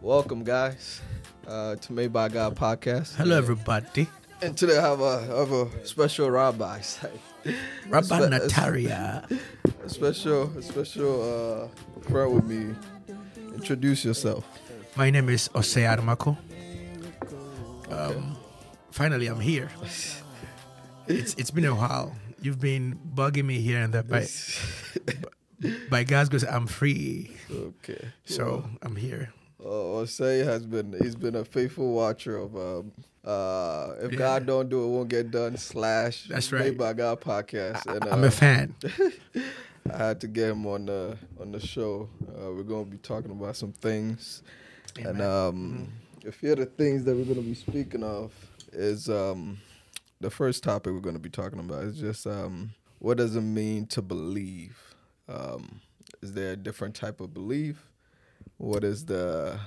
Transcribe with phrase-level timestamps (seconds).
[0.00, 1.00] Welcome, guys,
[1.46, 3.16] uh, to Made by God podcast.
[3.16, 4.08] Hello, everybody.
[4.40, 6.80] And today I have a, have a special rabbi.
[7.88, 9.40] Rabbi Spe- Nataria.
[9.84, 11.22] A special, a special
[11.66, 12.74] uh, friend with me.
[13.54, 14.44] Introduce yourself.
[14.96, 16.36] My name is Ose Armako.
[17.90, 18.36] Um,
[18.92, 19.70] finally, I'm here.
[21.08, 22.14] It's it's been a while.
[22.40, 24.30] You've been bugging me here and there, but
[25.90, 27.32] by God's grace, I'm free.
[27.50, 28.12] Okay.
[28.26, 29.32] So I'm here.
[29.60, 32.92] Uh, Osei has been he's been a faithful watcher of um
[33.24, 34.18] uh if Yeah.
[34.18, 38.10] God don't do it won't get done slash That's Made by God podcast and uh,
[38.10, 38.74] I'm a fan.
[39.92, 42.08] I had to get him on the on the show.
[42.28, 44.42] Uh, we're gonna be talking about some things,
[44.96, 45.88] and um,
[46.26, 48.32] a few of the things that we're gonna be speaking of
[48.72, 49.58] is um,
[50.20, 53.86] the first topic we're gonna be talking about is just um, what does it mean
[53.86, 54.78] to believe?
[55.28, 55.80] Um,
[56.22, 57.87] is there a different type of belief?
[58.58, 59.58] What is the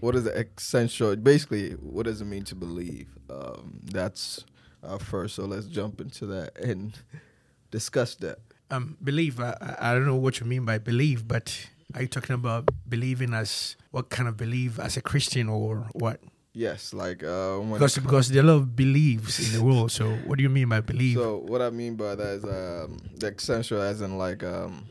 [0.00, 1.14] what is the essential?
[1.16, 3.08] Basically, what does it mean to believe?
[3.30, 4.44] Um, that's
[4.82, 5.34] our first.
[5.36, 6.98] So let's jump into that and
[7.70, 8.38] discuss that.
[8.70, 9.40] Um, believe.
[9.40, 13.34] I, I don't know what you mean by believe, but are you talking about believing
[13.34, 16.20] as what kind of believe as a Christian or what?
[16.52, 19.92] Yes, like uh, Because because there are a lot of beliefs in the world.
[19.92, 21.16] So what do you mean by believe?
[21.16, 24.84] so what I mean by that is um, the essential, as in like um,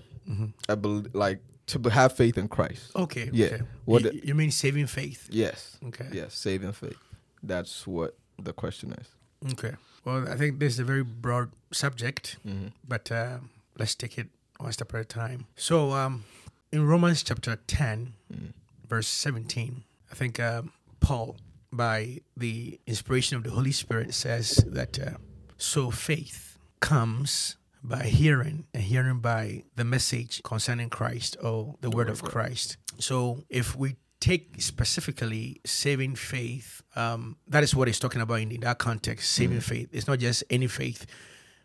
[0.70, 2.92] I bel like to have faith in Christ.
[2.96, 3.30] okay.
[3.34, 3.46] Yeah.
[3.48, 3.62] Okay.
[3.86, 5.28] What you, you mean saving faith?
[5.30, 6.08] Yes, Okay.
[6.12, 6.98] yes, saving faith.
[7.44, 9.08] That's what the question is.
[9.54, 9.76] Okay.
[10.06, 12.68] Well, I think this is a very broad subject, Mm-hmm.
[12.88, 13.38] but uh,
[13.78, 14.28] let's take it
[14.60, 15.46] one step at a time.
[15.56, 16.24] So, um,
[16.72, 18.54] in Romans chapter 10, Mm.
[18.90, 21.36] verse 17, I think um, Paul,
[21.72, 25.18] by the inspiration of the Holy Spirit, says that uh,
[25.58, 32.10] so faith comes by hearing, and hearing by the message concerning Christ or the word
[32.10, 32.78] of Christ.
[33.00, 38.52] So, if we take specifically saving faith, um, that is what he's talking about in,
[38.52, 39.30] in that context.
[39.32, 39.90] Saving faith.
[39.92, 41.06] It's not just any faith,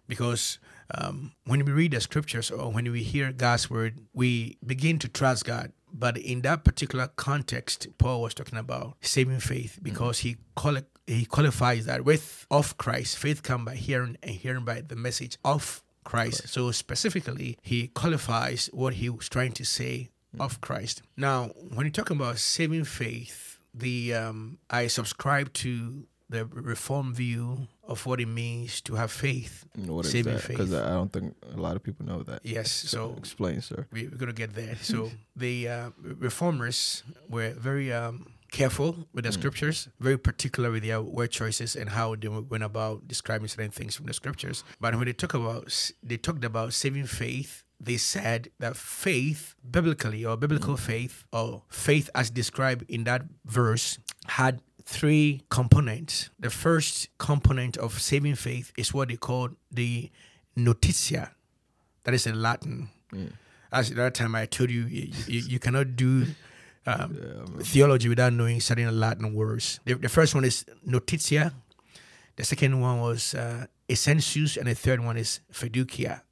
[0.07, 0.59] because
[0.95, 5.09] um, when we read the scriptures or when we hear God's word, we begin to
[5.09, 5.73] trust God.
[5.95, 11.27] But in that particular context, Paul was talking about saving faith because he quali- he
[11.27, 15.83] qualifies that with of Christ, faith come by hearing and hearing by the message of
[16.05, 16.49] Christ.
[16.49, 21.03] So specifically, he qualifies what he was trying to say of Christ.
[21.17, 27.69] Now, when you're talking about saving faith, the um, I subscribe to the reform view
[27.87, 30.41] of what it means to have faith, What saving that?
[30.43, 30.57] faith.
[30.57, 32.41] Because I don't think a lot of people know that.
[32.43, 33.87] Yes, so explain, sir.
[33.93, 34.77] we, we're gonna get there.
[34.83, 39.41] So the uh, reformers were very um, careful with the hmm.
[39.41, 43.97] scriptures, very particular with their word choices and how they went about describing certain things
[43.97, 44.63] from the scriptures.
[44.81, 47.65] But when they talk about, they talked about saving faith.
[47.81, 50.83] They said that faith, biblically or biblical hmm.
[50.83, 56.31] faith, or faith as described in that verse, had three components.
[56.39, 60.11] The first component of saving faith is what they call the
[60.55, 61.33] notitia.
[62.05, 62.91] That is in Latin.
[63.11, 63.27] Hmm.
[63.73, 66.27] As that time I told you, you, you, you cannot do
[66.87, 69.81] um, theology without knowing certain Latin words.
[69.85, 71.53] The, the first one is notitia.
[72.37, 76.23] The second one was uh, assensus, and the third one is fiducia.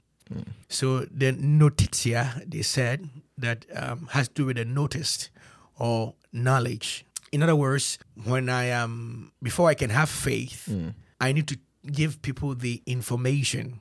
[0.69, 5.31] So the notitia, they said, that um, has to do with the noticed
[5.79, 7.05] or knowledge.
[7.33, 10.69] In other words, when I am, before I can have faith,
[11.21, 11.59] I need to
[11.91, 13.81] give people the information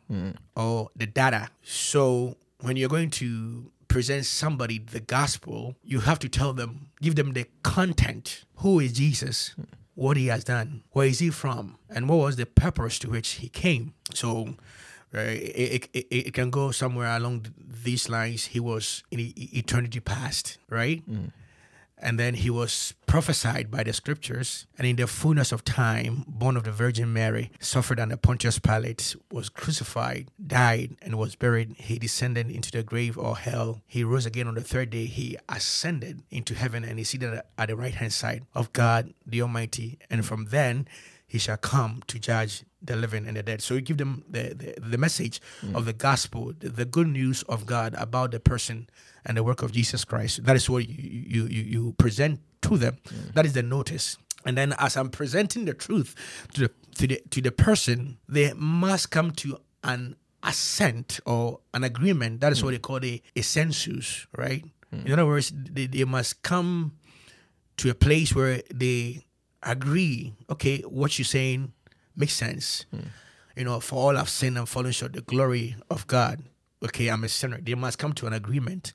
[0.56, 1.50] or the data.
[1.64, 7.16] So when you're going to present somebody the gospel, you have to tell them, give
[7.16, 8.46] them the content.
[8.58, 9.56] Who is Jesus?
[9.96, 10.84] What he has done?
[10.92, 11.78] Where is he from?
[11.90, 13.94] And what was the purpose to which he came?
[14.14, 14.56] So
[15.14, 17.48] uh, it, it, it, can go somewhere along
[17.84, 18.46] these lines.
[18.46, 21.04] He was in eternity past, right?
[22.02, 26.56] And then he was prophesied by the scriptures, and in the fullness of time, born
[26.56, 31.76] of the Virgin Mary, suffered under Pontius Pilate, was crucified, died, and was buried.
[31.78, 33.82] He descended into the grave or hell.
[33.86, 35.06] He rose again on the third day.
[35.06, 39.42] He ascended into heaven, and he seated at the right hand side of God the
[39.42, 40.00] Almighty.
[40.10, 40.88] And from then,
[41.28, 43.62] he shall come to judge the living and the dead.
[43.62, 45.76] So you give them the, the, the message mm.
[45.76, 48.90] of the gospel, the, the good news of God about the person
[49.26, 50.46] and the work of Jesus Christ.
[50.46, 52.98] That is what you you, you, present to them.
[53.08, 53.34] Mm.
[53.34, 54.18] That is the notice.
[54.46, 56.16] And then as I'm presenting the truth
[56.54, 61.84] to the to the to the person, they must come to an assent or an
[61.84, 62.40] agreement.
[62.40, 62.74] That is what mm.
[62.74, 64.64] they call the census, right?
[64.92, 66.94] In other words, they, they must come
[67.78, 69.24] to a place where they
[69.64, 71.74] agree, okay, what you're saying
[72.20, 72.86] makes sense.
[73.56, 76.44] You know, for all I've sinned and fallen short the glory of God.
[76.84, 77.60] Okay, I'm a sinner.
[77.62, 78.94] They must come to an agreement.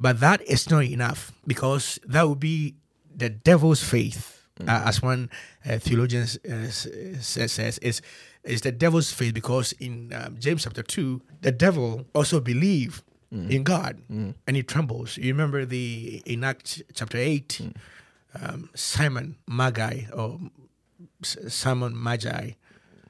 [0.00, 2.74] But that is not enough because that would be
[3.14, 5.30] the devil's faith, uh, as one
[5.64, 8.02] uh, theologian uh, says, says, is
[8.44, 13.02] is the devil's faith because in um, James chapter two, the devil also believed
[13.50, 15.16] in God and he trembles.
[15.18, 17.60] You remember the in Acts chapter eight,
[18.40, 20.38] um, Simon Magi or
[21.22, 22.50] Simon Magi.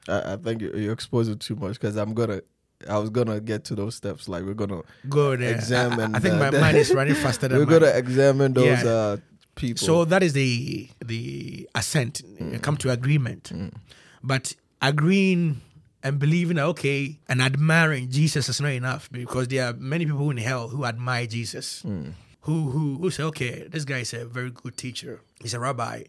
[0.07, 2.41] I, I think you- you're exposing too much because I'm gonna.
[2.87, 4.27] I was gonna get to those steps.
[4.29, 5.49] Like we're gonna Go there.
[5.49, 6.15] I- I- examine.
[6.15, 7.79] I, think the- my mind is running faster than We're mine.
[7.79, 8.89] gonna examine those Yeah.
[8.89, 9.17] uh,
[9.55, 9.85] people.
[9.85, 12.61] So that is the the assent, Mm.
[12.61, 13.51] come to agreement.
[14.23, 15.61] But agreeing
[16.03, 20.29] and believing that okay and admiring Jesus is not enough because there are many people
[20.29, 21.81] in hell who admire Jesus.
[21.83, 22.13] Mm.
[22.47, 26.03] Who, who who say okay this guy is a very good teacher he's a rabbi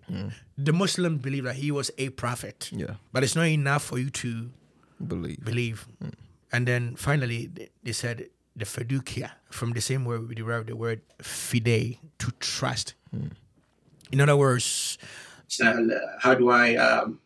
[0.67, 2.81] the muslims believe that he was a prophet Mm.
[2.83, 4.31] yeah, but it's not enough for you to
[5.05, 5.45] believe.
[5.45, 5.79] believe.
[6.55, 8.17] And then finally, they- they said
[8.61, 12.95] the fiducia, from the same word we derive the word fide, to trust.
[14.13, 14.99] In other words,
[16.25, 17.19] how do I um,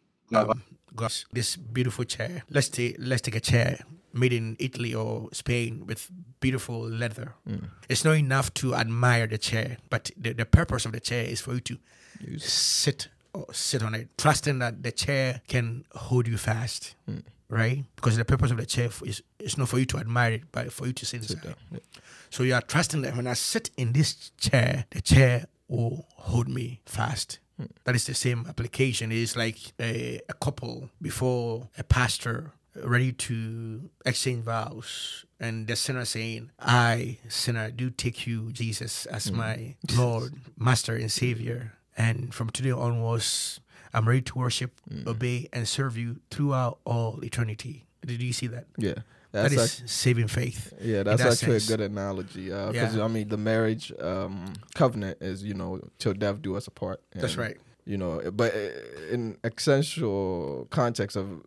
[0.97, 2.43] got this beautiful chair?
[2.50, 3.70] Let's take let's take a chair
[4.14, 6.11] made in Italy or Spain with
[6.41, 7.35] beautiful leather.
[7.49, 7.69] Mm.
[7.88, 11.41] It's not enough to admire the chair, but the, the purpose of the chair is
[11.41, 11.79] for you to
[12.20, 17.23] Use- sit or sit on it, trusting that the chair can hold you fast, mm.
[17.49, 17.85] right?
[17.97, 20.70] Because the purpose of the chair is is not for you to admire it, but
[20.73, 21.44] for you to sit Sit inside.
[21.47, 21.56] down.
[21.73, 21.79] Yeah.
[22.31, 26.49] So you are trusting that when I sit in this chair, the chair will hold
[26.49, 27.38] me fast.
[27.61, 27.69] Mm.
[27.85, 29.11] That is the same application.
[29.12, 36.05] It's like a, a couple before a pastor ready to exchange vows, and the sinner
[36.05, 42.51] saying, "I, sinner, do take you, Jesus, as my Lord, Master, and Savior, and from
[42.51, 43.61] today onwards,
[43.95, 44.73] I'm ready to worship,
[45.07, 48.67] obey, and serve you throughout all eternity." Did you see that?
[48.77, 48.95] Yeah,
[49.33, 50.73] That that's is saving faith.
[50.81, 51.71] Yeah, that's that actually sense.
[51.71, 52.47] a good analogy.
[52.47, 53.05] Because Yeah.
[53.05, 57.01] I mean, the marriage um, covenant is you know till death do us apart.
[57.15, 57.57] That's right.
[57.85, 61.43] You know, but uh, in essential context of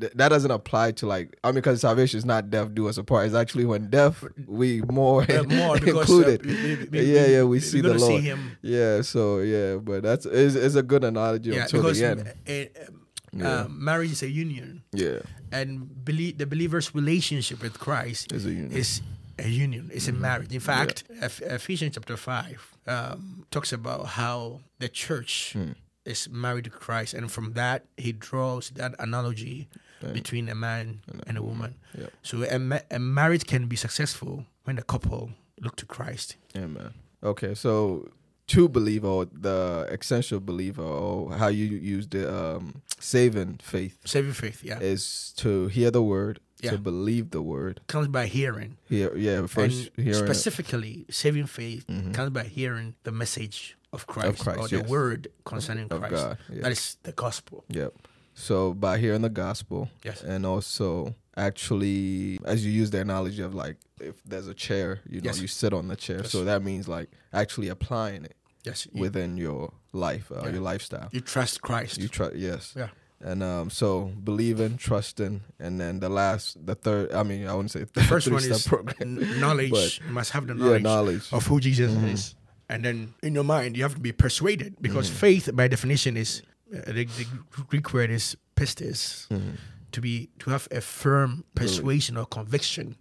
[0.00, 2.96] th- that doesn't apply to like I mean because salvation is not death do us
[2.98, 3.26] apart.
[3.26, 6.46] It's actually when death we more, Uh, more because, uh, included.
[6.46, 8.22] we- we- we- yeah, yeah, we see the see Lord.
[8.22, 8.56] him.
[8.62, 12.20] Yeah, so yeah, but that's is is a good analogy Yeah, until because the end.
[12.22, 13.00] uh, um,
[13.36, 13.48] Yeah.
[13.62, 15.20] uh, marriage is a union, Yeah,
[15.50, 18.72] and belie- the believer's relationship with Christ is a union.
[18.72, 19.00] is
[19.38, 19.90] a union.
[19.92, 20.52] It's a marriage.
[20.54, 25.56] In fact, Eph- Ephesians chapter five um, talks about how the church
[26.04, 29.68] is married to Christ, and from that he draws that analogy
[30.12, 31.76] between a man and a woman.
[31.98, 32.12] Yep.
[32.22, 35.30] So a, ma- a marriage can be successful when the couple
[35.60, 36.36] look to Christ.
[36.56, 36.92] Amen.
[37.22, 38.08] Okay, so
[38.46, 44.32] true believer or the essential believer or how you use the um, saving faith Saving
[44.34, 46.72] faith, yeah, is to hear the word, Yeah.
[46.72, 47.80] to believe the word.
[47.86, 48.76] comes by hearing.
[48.90, 50.26] Hear, yeah, first and hearing it.
[50.26, 52.12] specifically, saving faith Mhm.
[52.12, 56.14] comes by hearing the message of Christ, Christ, or the word concerning of Christ.
[56.14, 56.38] God.
[56.52, 56.62] Yeah.
[56.62, 57.64] That is the gospel.
[57.68, 57.92] Yep.
[58.34, 60.22] So by hearing the gospel, Yes.
[60.22, 65.20] and also actually, as you use the analogy of like, if there's a chair, you
[65.20, 65.40] know, Yes.
[65.40, 66.18] you sit on the chair.
[66.22, 66.30] Yes.
[66.32, 70.50] So that means like actually applying it Yes, you, within your life, uh, Yeah.
[70.50, 71.08] your lifestyle.
[71.12, 71.98] you trust Christ.
[71.98, 72.34] You trust.
[72.36, 72.72] yes.
[72.76, 72.88] Yeah.
[73.20, 77.12] And um, so believing, trusting, and then the last, the third.
[77.12, 79.40] I mean, I wouldn't say the first one is program.
[79.40, 79.70] knowledge.
[80.02, 81.32] But- must have the yeah, knowledge, knowledge.
[81.32, 82.12] of who Jesus Mhm.
[82.12, 82.34] is,
[82.74, 85.18] and then in your mind you have to be persuaded because Mm-hmm.
[85.26, 86.42] faith, by definition, is
[86.74, 87.26] uh, the, the
[87.68, 89.56] Greek word is pistis, Mhm.
[89.92, 92.96] to be to have a firm persuasion or conviction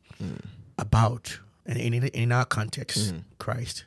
[0.78, 3.24] about, and in, in, our context, Mhm.
[3.40, 3.84] Christ,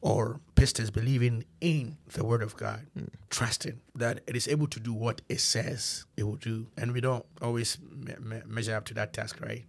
[0.00, 3.08] or pistis, believing in the Word of God, Mm.
[3.30, 7.00] trusting that it is able to do what it says it will do, and we
[7.00, 9.64] don't always me- me- measure up to that task, right?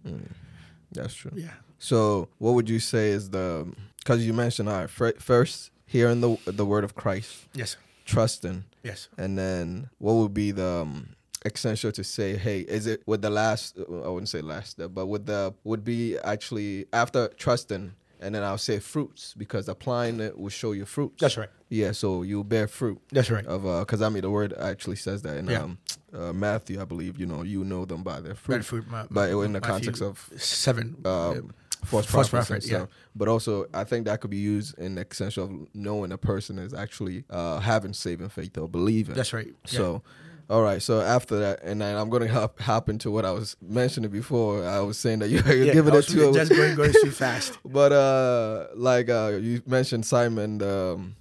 [0.92, 1.32] That's true.
[1.34, 1.54] Yeah.
[1.78, 3.66] So, what would you say is the?
[4.08, 7.76] Because you mentioned, all right, first hearing the the word of Christ, Yes.
[8.06, 9.08] trusting, Yes.
[9.18, 11.10] and then what would be the um,
[11.44, 13.76] essential to say, hey, is it with the last?
[13.78, 18.34] uh, I wouldn't say last step, but with the would be actually after trusting, and
[18.34, 21.20] then I'll say fruits because applying it will show you fruits.
[21.20, 21.50] That's right.
[21.68, 23.44] Yeah, so you bear fruit That's right.
[23.44, 25.64] of uh, because I mean the word actually says that in Yeah.
[25.64, 25.78] um,
[26.14, 27.20] uh, Matthew, I believe.
[27.20, 30.00] You know, you know them by their fruit, fruit, ma- but in the Matthew context
[30.00, 30.96] of seven.
[31.04, 31.52] um,
[31.84, 32.86] false false prophet, yeah.
[33.14, 36.58] But also, I think that could be used in the sense of knowing a person
[36.58, 39.14] is actually uh, having saving faith or believing.
[39.14, 39.48] That's right.
[39.66, 39.78] Yeah.
[39.78, 40.02] So,
[40.50, 40.80] all right.
[40.82, 44.10] So after that, and then I'm going to hop, hop into what I was mentioning
[44.10, 44.64] before.
[44.66, 47.58] I was saying that you, you're Yeah, giving it to just going, going too fast.
[47.64, 51.16] But uh, like uh, you mentioned Simon um,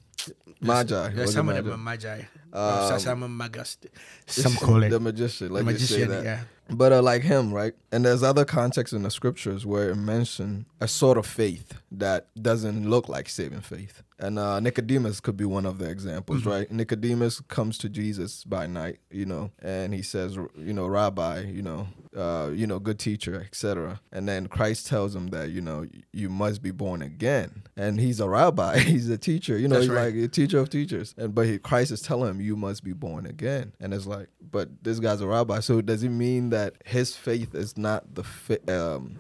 [0.61, 0.93] Magi.
[1.13, 2.21] Yeah, was it some of them Magi?
[2.53, 2.93] Are magi.
[2.93, 3.77] Uh, Um, Sasama Magas.
[4.27, 5.51] Some call it the magician.
[5.51, 6.09] Let's the just say magician.
[6.09, 6.23] that.
[6.23, 6.43] Yeah.
[6.69, 7.73] But uh, like him, right?
[7.93, 12.27] And there's other contexts in the scriptures where it mentions a sort of faith that
[12.41, 14.03] doesn't look like saving faith.
[14.19, 16.69] And uh, Nicodemus could be one of the examples, right?
[16.69, 21.61] Nicodemus comes to Jesus by night, you know, and he says, you know, Rabbi, you
[21.61, 21.87] know,
[22.17, 24.01] uh, you know, good teacher, etc.
[24.11, 27.61] And then Christ tells him that, you know, you must be born again.
[27.77, 30.13] And he's a rabbi, he's a teacher, you know, That's he's right.
[30.13, 31.13] like a teacher of teachers.
[31.17, 33.73] And but he, Christ is telling him, you must be born again.
[33.79, 37.53] And it's like, but this guy's a rabbi, so does it mean that his faith
[37.55, 39.19] is not the fa- um,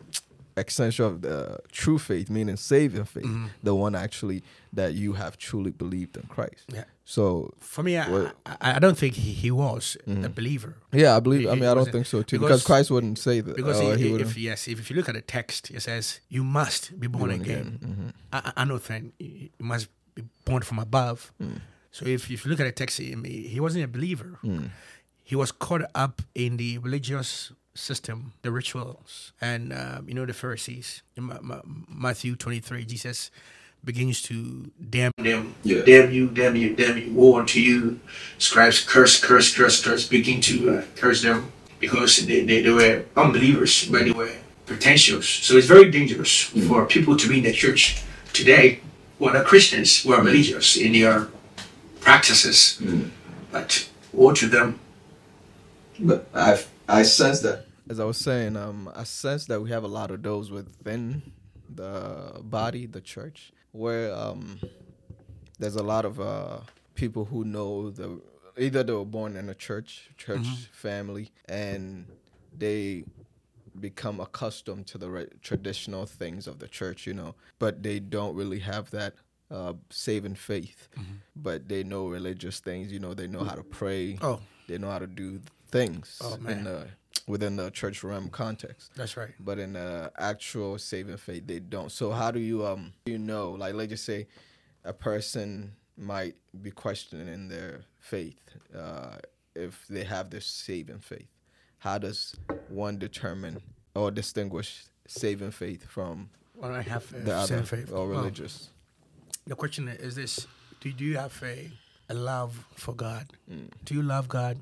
[0.55, 3.45] extension of the true faith, meaning saving faith, Mm-hmm.
[3.61, 4.43] the one actually
[4.73, 6.65] that you have truly believed in Christ?
[6.73, 6.85] Yeah.
[7.05, 10.75] So For me, I, I, I don't think he, he was a believer.
[10.91, 11.41] yeah, I believe.
[11.41, 13.55] He- I mean, I don't think so too, because- because, Christ wouldn't say that.
[13.55, 16.43] Because he, he if yes, if, if you look at the text, it says you
[16.43, 17.79] must be born, born again.
[17.81, 18.13] again.
[18.33, 21.31] I, I I know then you must be born from above.
[21.41, 21.61] Mm.
[21.97, 23.15] So if, if you look at the text, he,
[23.53, 24.37] he wasn't a believer.
[24.43, 24.69] Mm.
[25.23, 30.33] He was caught up in the religious system, the rituals, and uh, you know the
[30.33, 31.01] Pharisees.
[31.15, 33.31] In Ma- Ma- Matthew twenty three, Jesus
[33.83, 35.81] begins to damn them, Yeah.
[35.85, 37.99] damn you, damn you, damn you, woe unto you,
[38.37, 43.05] scribes, curse, curse, curse, curse, begin to uh, curse them because they, they, they were
[43.15, 44.31] unbelievers, but they were
[44.67, 45.27] pretentious.
[45.27, 48.81] So it's very dangerous for people to be in the church today
[49.17, 51.27] who are not Christians, who are religious in their
[52.07, 52.81] practices.
[53.51, 54.79] But woe to them.
[55.99, 57.65] But I I sense that.
[57.89, 61.21] As I was saying, um, I sense that we have a lot of those within
[61.73, 64.59] the body, the church, where um,
[65.59, 66.59] there's a lot of uh,
[66.95, 68.21] people who know the
[68.57, 72.05] either they were born in a church, church family, and
[72.57, 73.03] they
[73.79, 78.35] become accustomed to the re- traditional things of the church, you know, but they don't
[78.35, 79.13] really have that
[79.51, 80.89] uh, saving faith.
[81.35, 84.89] But they know religious things, you know, they know how to pray, Oh, they know
[84.89, 85.39] how to do
[85.69, 86.59] things Oh, man.
[86.59, 86.87] in the
[87.27, 88.91] within the church realm context.
[88.95, 89.31] That's right.
[89.39, 91.91] but in the actual saving faith they don't.
[91.91, 94.27] So how do you um you know like let's just say
[94.85, 98.39] a person might be questioning their faith
[98.77, 99.17] uh
[99.55, 101.27] if they have this saving faith?
[101.79, 102.35] How does
[102.69, 103.61] one determine
[103.93, 107.91] or distinguish saving faith from Well, I have uh, the other faith.
[107.91, 108.69] or religious
[109.47, 110.45] the question is this:
[110.81, 111.71] Do you have a,
[112.09, 113.27] a love for God?
[113.51, 113.69] Mm.
[113.85, 114.57] Do you love God,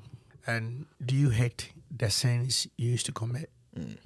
[0.46, 3.50] and do you hate the sins you used to commit?
[3.78, 3.98] Mm.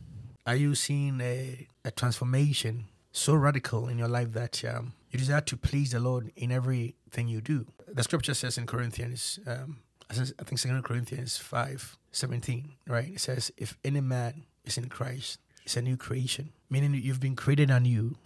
[0.47, 5.43] Are you seeing a, a transformation so radical in your life that um, you desire
[5.43, 7.67] to please the Lord in everything you do?
[7.87, 13.09] The scripture says in Corinthians, um, I think Second Corinthians five seventeen, right?
[13.09, 17.37] It says, "If any man is in Christ, it's a new creation," meaning you've been
[17.37, 18.17] created anew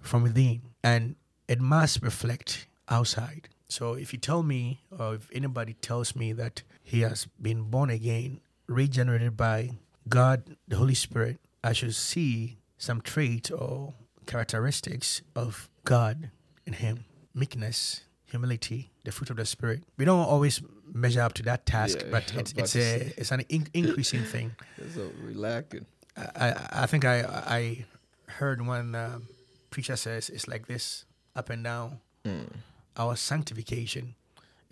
[0.00, 1.16] from within, and
[1.48, 3.48] it must reflect outside.
[3.68, 7.90] So if you tell me, or if anybody tells me that he has been born
[7.90, 9.72] again, regenerated by
[10.08, 13.94] God, the Holy Spirit, I should see some trait or
[14.26, 16.30] characteristics of God
[16.66, 19.82] in him meekness, humility, the fruit of the Spirit.
[19.96, 20.60] We don't always
[20.92, 24.54] measure up to that task, Yeah, but it's, it's, a, it's an in- increasing thing.
[24.94, 25.86] so relaxing
[26.16, 27.84] I, I- think I I
[28.26, 29.28] heard one um,
[29.70, 31.04] preacher says it's like this
[31.38, 32.00] up and down.
[32.96, 34.14] Our sanctification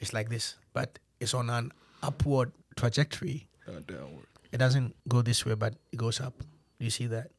[0.01, 3.47] is like this, but it's on an upward trajectory.
[3.69, 6.35] uh, downward It doesn't go this way, but it goes up.
[6.79, 7.31] Do you see that?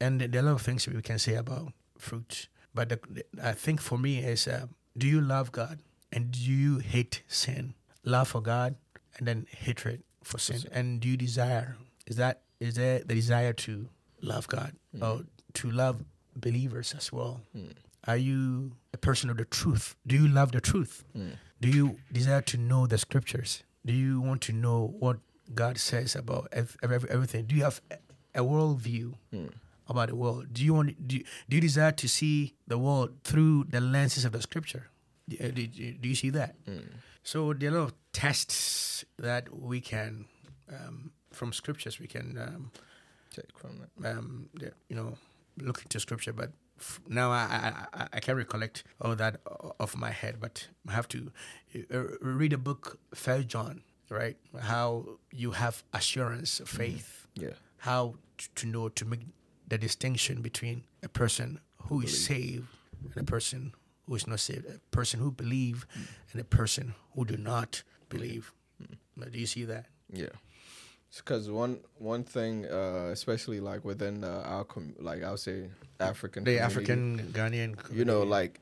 [0.00, 3.26] And there are a lot of things we can say about fruit, but the, the-
[3.42, 4.66] I think for me is uh,
[4.96, 5.80] do you love God
[6.12, 7.74] and do you hate sin?
[8.04, 8.76] Love for God
[9.18, 10.62] and then hatred for sin.
[10.72, 11.76] And do you desire?
[12.06, 13.88] Is that is there the desire to
[14.22, 15.22] love God or
[15.54, 16.02] to love
[16.36, 17.40] believers as well?
[18.06, 19.96] Are you a person of the truth?
[20.06, 21.04] Do you love the truth?
[21.60, 23.62] Do you desire to know the scriptures?
[23.84, 25.18] Do you want to know what
[25.54, 27.46] God says about ev- ev- everything?
[27.46, 27.98] Do you have a-
[28.40, 29.16] worldview world view
[29.88, 30.52] about the world?
[30.52, 34.24] Do you want do you, do you desire to see the world through the lenses
[34.24, 34.88] of the scripture?
[35.28, 36.54] Do, uh, do, do you see that?
[37.24, 40.26] So there are a lot of tests that we can
[40.70, 42.70] um, from scriptures we can um,
[43.34, 44.48] take from um,
[44.88, 45.18] you know,
[45.60, 46.50] look into scripture, but
[47.08, 49.40] now I, I, I, can't recollect all that
[49.80, 51.32] off my head, but I have to
[51.74, 54.36] uh, uh read a book, First John, right?
[54.60, 56.78] How you have assurance of mm-hmm.
[56.78, 57.50] faith, yeah.
[57.78, 58.14] How
[58.56, 59.20] to know to make
[59.68, 62.68] the distinction between a person who is saved
[63.14, 63.72] and a person
[64.06, 66.06] who is not saved, a person who believe mm.
[66.32, 68.52] and a person who do not believe.
[68.82, 68.96] Mm.
[69.16, 69.86] Now, Do you see that?
[70.10, 70.34] Yeah,
[71.16, 75.68] because one one thing, uh, especially like within uh, our com- like I would say
[76.00, 78.60] African, The African Ghanaian, you know, like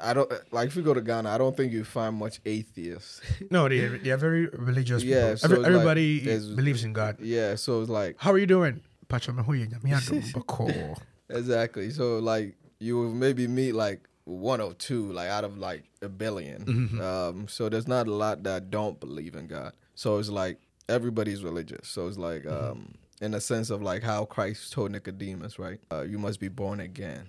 [0.00, 1.28] I don't like if you go to Ghana.
[1.30, 3.20] I don't think you find much atheists.
[3.50, 5.04] No, they they are very religious.
[5.04, 5.36] Yeah, people.
[5.36, 7.20] so Every- it's like everybody believes in God.
[7.20, 8.80] yeah, so it's like How are you doing?
[9.08, 10.96] Pacho me huye nyame adom bako.
[11.28, 11.90] exactly.
[11.90, 16.08] So like you will maybe meet like one or two, like out of like a
[16.08, 17.00] 1000000000 Mm-hmm.
[17.00, 19.72] Um, so there's not a lot that don't believe in God.
[19.94, 20.58] So it's like
[20.88, 21.88] everybody's religious.
[21.88, 22.70] So it's like Mm-hmm.
[22.72, 25.78] um, in a sense of like how Christ told Nicodemus, right?
[25.92, 27.28] Uh, you must be born again.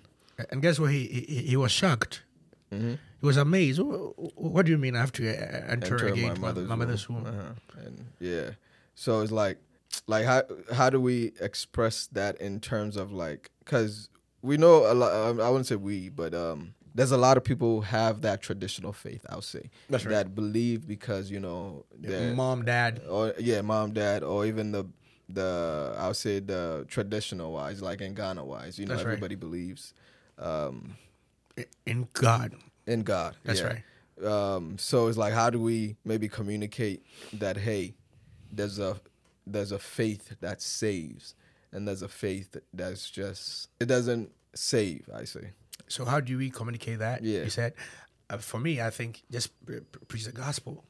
[0.50, 0.92] And guess what?
[0.92, 2.24] He, he he was shocked.
[2.72, 2.94] Mm-hmm.
[3.22, 3.80] He was amazed.
[3.80, 6.48] Wh- wh- What do you mean I have to uh, enter, enter again my my
[6.48, 7.26] mother's, my mother's womb?
[7.28, 7.54] Uh-huh.
[7.86, 8.50] And yeah,
[8.96, 9.60] so it's like,
[10.08, 10.42] like how
[10.74, 14.10] how do we express that in terms of like, because
[14.42, 15.14] we know a lot.
[15.14, 18.42] um, I wouldn't say we, but um, there's a lot of people who have that
[18.42, 19.26] traditional faith.
[19.30, 20.12] I'll say That's right.
[20.12, 23.02] that believe because you know they're- Mom, dad.
[23.10, 24.86] or yeah, mom, dad, or even the
[25.30, 29.14] the I'll say the traditional wise, like in Ghana wise, you know, That's right.
[29.14, 29.94] everybody believes
[30.38, 30.96] um,
[31.86, 32.56] in God.
[32.86, 33.36] in God.
[33.44, 33.66] That's yeah.
[33.68, 33.84] right.
[34.26, 37.58] Um, so it's like, how do we maybe communicate that?
[37.58, 37.96] Hey,
[38.52, 39.00] there's a
[39.48, 41.34] there's a faith that saves,
[41.72, 45.10] and there's a faith that's just it doesn't save.
[45.14, 45.52] I say.
[45.94, 47.24] So how do we communicate that?
[47.24, 47.44] Yeah.
[47.44, 47.74] You said,
[48.30, 50.84] uh, for me, I think just pre- pre- preach the gospel.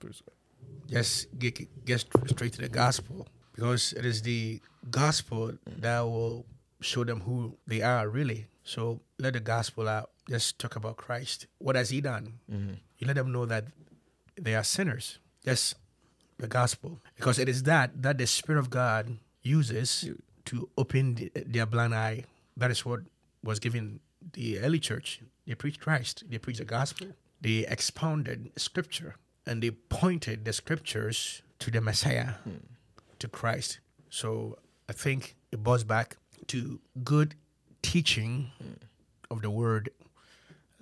[0.88, 5.51] Just get get straight to the gospel because it is the gospel
[5.83, 6.45] that will
[6.79, 8.48] show them who they are really.
[8.63, 10.10] So let the gospel out.
[10.29, 11.48] Just talk about Christ.
[11.60, 12.39] What has He done?
[12.48, 13.65] You let them know that
[14.39, 15.19] they are sinners.
[15.43, 15.75] Just
[16.39, 20.07] the gospel, because it is that that the Spirit of God uses
[20.45, 22.24] to open the, their blind eye.
[22.55, 23.01] That is what
[23.43, 24.00] was given
[24.34, 25.22] the early church.
[25.46, 26.24] They preached Christ.
[26.30, 27.08] They preached the gospel.
[27.42, 29.15] They expounded scripture
[29.46, 32.58] and they pointed the scriptures to the Messiah, hmm.
[33.20, 33.80] to Christ.
[34.10, 37.36] So I think it boils back to good
[37.82, 38.74] teaching hmm.
[39.30, 39.89] of the word,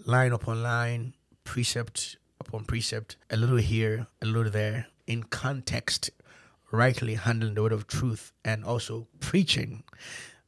[0.06, 6.10] line upon line, precept upon precept, a little here, a little there, in context,
[6.72, 9.84] rightly handling the word of truth, and also preaching.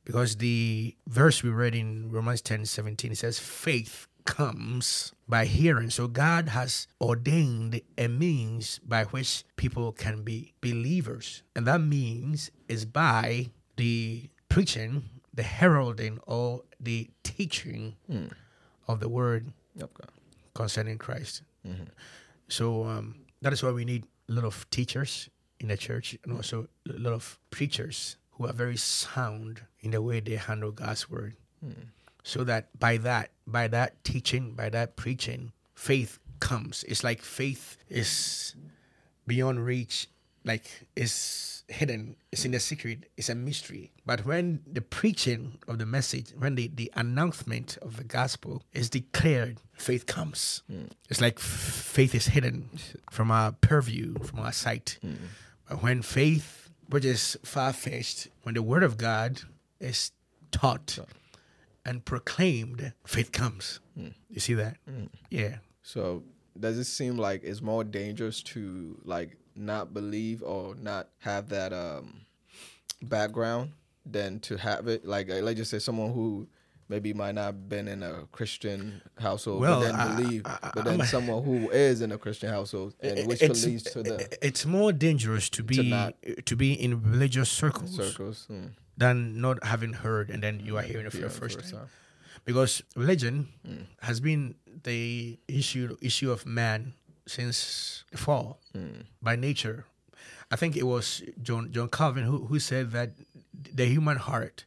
[0.06, 5.90] Because the verse we read in Romans 10 17 it says, faith comes by hearing.
[5.90, 11.44] So God has ordained a means by which people can be believers.
[11.56, 17.96] And that means is by the preaching, the heralding, or the teaching
[18.88, 20.06] of the word Okay.
[20.54, 21.42] concerning Christ.
[22.48, 26.34] So um, that is why we need a lot of teachers in the church and
[26.36, 31.10] also a lot of preachers who are very sound in the way they handle God's
[31.10, 31.36] word.
[31.64, 31.72] Hmm.
[32.24, 36.84] So that by that, by that teaching, by that preaching, faith comes.
[36.88, 38.56] It's like faith is
[39.26, 40.08] beyond reach,
[40.44, 43.92] like it's hidden, it's in the secret, it's a mystery.
[44.06, 48.90] But when the preaching of the message, when the, the announcement of the gospel is
[48.90, 50.64] declared, faith comes.
[50.70, 50.86] Hmm.
[51.10, 52.70] It's like f- faith is hidden
[53.10, 54.98] from our purview, from our sight.
[55.02, 55.14] Hmm.
[55.70, 56.63] But when faith,
[56.94, 59.42] which is far fetched, when the word of God
[59.80, 60.12] is
[60.52, 61.00] taught
[61.84, 63.80] and proclaimed, faith comes.
[63.96, 64.78] You see that?
[65.32, 65.56] Yeah.
[65.82, 66.22] So
[66.60, 71.74] does it seem like it's more dangerous to like not believe or not have that
[71.74, 72.28] um
[73.02, 73.72] background
[74.06, 75.04] than to have it?
[75.04, 76.48] Like let's just say someone who
[76.90, 80.72] maybe might not have been in a Christian household, Well, but then I- believe, I-
[80.76, 84.04] but then I'm- someone who is in a Christian household, and which it's, leads to
[84.04, 84.16] the
[84.46, 86.16] it's more dangerous to be not-
[86.46, 88.48] to be in religious circles circles.
[88.50, 88.72] Mm.
[88.98, 91.56] than not having heard and then you are mm, hearing it for Yeah, the first
[91.58, 91.80] first time.
[91.82, 91.90] time.
[92.46, 93.86] Because religion mm.
[94.02, 96.94] has been the issue issue of man
[97.26, 99.06] since the fall mm.
[99.22, 99.86] by nature.
[100.52, 103.12] I think it was John John Calvin who, who said that
[103.74, 104.66] the human heart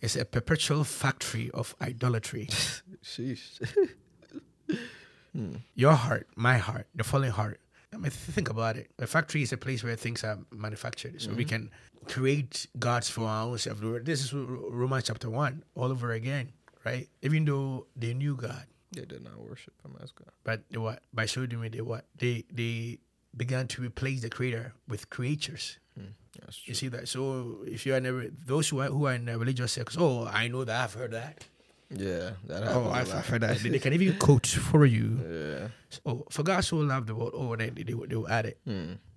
[0.00, 2.46] is a perpetual factory of idolatry.
[3.04, 3.60] Sheesh.
[5.32, 5.56] Hmm.
[5.74, 7.60] Your heart, my heart, the fallen heart.
[7.92, 8.90] I mean, think about it.
[8.98, 11.48] A factory is a place where things are manufactured, so we mm-hmm.
[11.48, 11.70] can
[12.06, 13.80] create gods for ourselves.
[14.04, 16.52] This is Romans chapter one all over again,
[16.84, 17.08] right?
[17.22, 20.28] Even though they knew God, they did not worship him as God.
[20.44, 22.98] but they what by so doing they what they they
[23.36, 25.78] began to replace the creator with creatures.
[25.94, 26.04] True.
[26.64, 27.08] You see that?
[27.08, 30.26] So if you are never those who are who are in the religious circles, oh,
[30.26, 31.44] I know that I've heard that.
[31.90, 32.90] Yeah, that Oh.
[32.90, 33.12] I've.
[33.14, 33.58] I've heard that.
[33.58, 35.20] they can even quote for you.
[35.24, 35.68] Yeah.
[36.04, 37.32] Oh, for God so loved the world.
[37.34, 38.58] Oh, they, they, they, they will add it.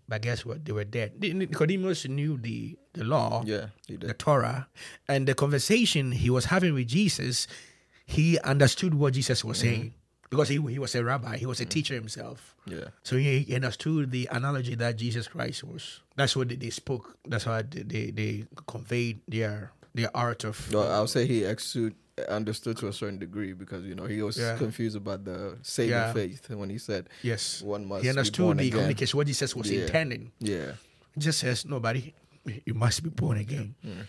[0.07, 0.63] But guess what?
[0.65, 1.19] They were dead.
[1.21, 4.13] Ni- Nicodemus knew the, the law, Yeah, the.
[4.13, 4.67] Torah,
[5.07, 7.47] and the conversation he was having with Jesus,
[8.05, 9.93] he understood what Jesus was saying
[10.31, 11.69] because he, he was a rabbi, he was a mm.
[11.69, 12.55] teacher himself.
[12.65, 12.85] Yeah.
[13.03, 15.99] So he, he understood the analogy that Jesus Christ was.
[16.15, 17.17] That's what they, spoke.
[17.27, 20.73] That's how they, they, conveyed their their art of.
[20.73, 21.95] I'll say he exude,
[22.29, 24.55] understood to a certain degree because you know he was Yeah.
[24.57, 26.13] confused about the saving Yeah.
[26.13, 27.61] faith when he said Yes.
[27.61, 28.71] one must He understood the again.
[28.71, 29.81] communication, what Jesus was Yeah.
[29.81, 30.31] intending.
[30.39, 30.71] Yeah.
[31.13, 32.13] He just says, nobody,
[32.63, 33.75] you must be born again.
[33.85, 34.07] Mm.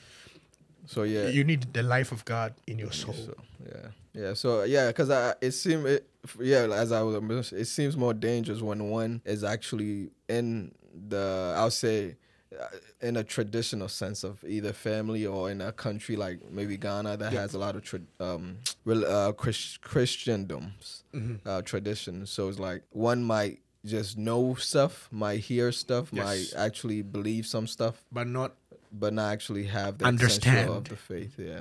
[0.93, 1.29] So yeah.
[1.29, 3.15] You need the life of God in your soul.
[3.29, 3.35] So
[3.73, 3.87] yeah,
[4.23, 4.35] yeah.
[4.35, 6.03] So yeah, because I it seemed it
[6.41, 10.73] yeah as I was it seems more dangerous when one is actually in
[11.09, 12.17] the I'll say
[12.61, 12.67] uh,
[13.01, 17.33] in a traditional sense of either family or in a country like maybe Ghana that
[17.33, 17.41] Yeah.
[17.41, 21.41] has a lot of tra- um uh, Chris- Christendoms Mhm.
[21.47, 22.31] uh, traditions.
[22.31, 26.25] So it's like one might just know stuff, might hear stuff, Yes.
[26.25, 28.55] might actually believe some stuff, But not,
[28.93, 30.69] but not actually have the Understand.
[30.71, 31.35] of the faith.
[31.39, 31.61] Yeah.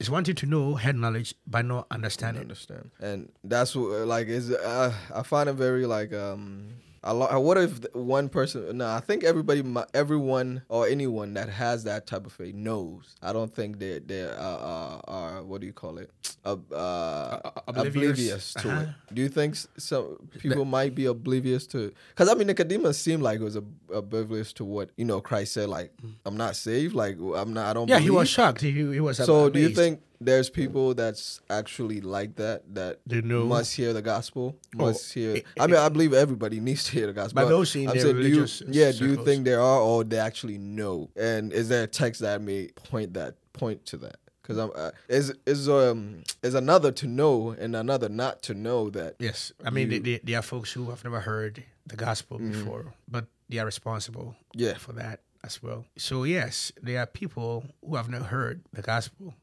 [0.00, 2.42] it's wanting to know head knowledge, but not understanding.
[2.42, 4.50] understand, and that's what like is.
[4.50, 6.74] Uh, I find it very like um.
[7.04, 8.78] I lo- what if one person?
[8.78, 9.62] No, I think everybody,
[9.92, 13.16] everyone or anyone that has that type of faith knows.
[13.20, 16.10] I don't think they they uh, uh, are what do you call it?
[16.44, 17.96] Uh, uh, oblivious?
[17.96, 18.80] oblivious to Uh-huh.
[18.82, 19.14] it.
[19.14, 21.92] Do you think some people might be oblivious to?
[22.10, 25.54] Because I mean, Nicodemus seemed like it was ob- oblivious to what you know Christ
[25.54, 25.68] said.
[25.68, 25.92] Like,
[26.24, 26.94] I'm not saved.
[26.94, 27.66] Like, I'm not.
[27.66, 27.88] I don't.
[27.88, 28.60] Yeah, he was shocked.
[28.60, 33.20] He, he was So do you think there's people that's actually like that that They
[33.20, 33.44] know.
[33.46, 34.56] must hear the gospel?
[34.78, 35.36] Oh, Must hear.
[35.36, 37.42] it- I mean, I believe everybody needs to hear the gospel.
[37.42, 39.80] But those in I'm their saying, do you, religious yeah, do you think there are,
[39.80, 41.10] or they actually know?
[41.16, 44.16] And is there a text that may point that point to that?
[44.42, 48.90] Because I'm uh, is is um is another to know and another not to know
[48.90, 49.14] that.
[49.20, 52.38] Yes, I mean, You- they, they, there are folks who have never heard the gospel
[52.38, 54.78] before, but they are responsible Yeah.
[54.78, 55.84] for that as well.
[55.96, 59.34] So yes, there are people who have not heard the gospel,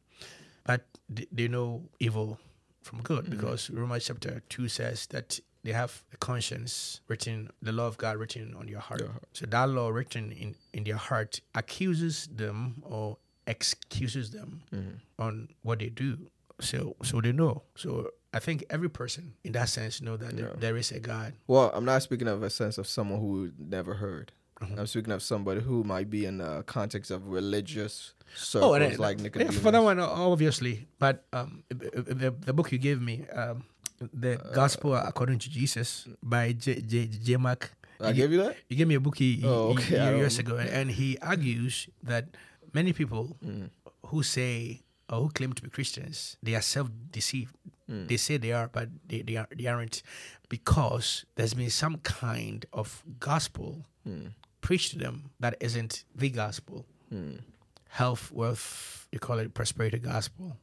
[0.69, 0.85] but
[1.31, 2.37] they, know evil
[2.83, 3.31] from good mm.
[3.31, 8.17] because Romans chapter two says that they have a conscience written, the law of God
[8.17, 9.01] written on your heart.
[9.01, 9.23] Heart.
[9.33, 14.97] So that law written in in their heart accuses them or excuses them mm-hmm.
[15.17, 16.29] on what they do.
[16.61, 17.63] So so they know.
[17.75, 21.33] So I think every person in that sense know that there- there is a God.
[21.47, 24.33] Well, I'm not speaking of a sense of someone who never heard.
[24.61, 24.79] Mm-hmm.
[24.79, 28.99] I'm speaking of somebody who might be in the context of religious circles Oh, and
[28.99, 29.57] like Nicodemus.
[29.59, 30.87] for that one, obviously.
[30.99, 33.63] But um, the, the, the book you gave me, um,
[34.13, 36.81] the Uh, Gospel According to Jesus by J.
[36.81, 37.07] J.
[37.07, 37.37] J.
[37.37, 37.71] Mark.
[38.01, 38.55] I gave you that.
[38.69, 41.87] You gave me a book he, he- Oh, okay, I years ago, and he argues
[42.03, 42.35] that
[42.73, 43.69] many people Mm.
[44.07, 47.55] who say or who claim to be Christians, they are self-deceived.
[47.89, 48.07] Mm.
[48.07, 50.03] They say they are, but they, they, are, they aren't,
[50.47, 54.31] because there's been some kind of gospel Mm.
[54.69, 56.85] Preached to them that isn't the gospel.
[57.89, 60.55] Health, wealth, you call it prosperity gospel.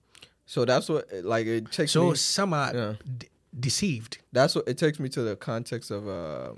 [0.47, 2.15] So that's what like it takes So me.
[2.17, 2.95] some are Yeah.
[3.19, 3.29] de-
[3.69, 4.19] deceived.
[4.33, 6.57] That's what it takes me to the context of um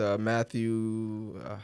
[0.00, 1.58] the Matthew uh,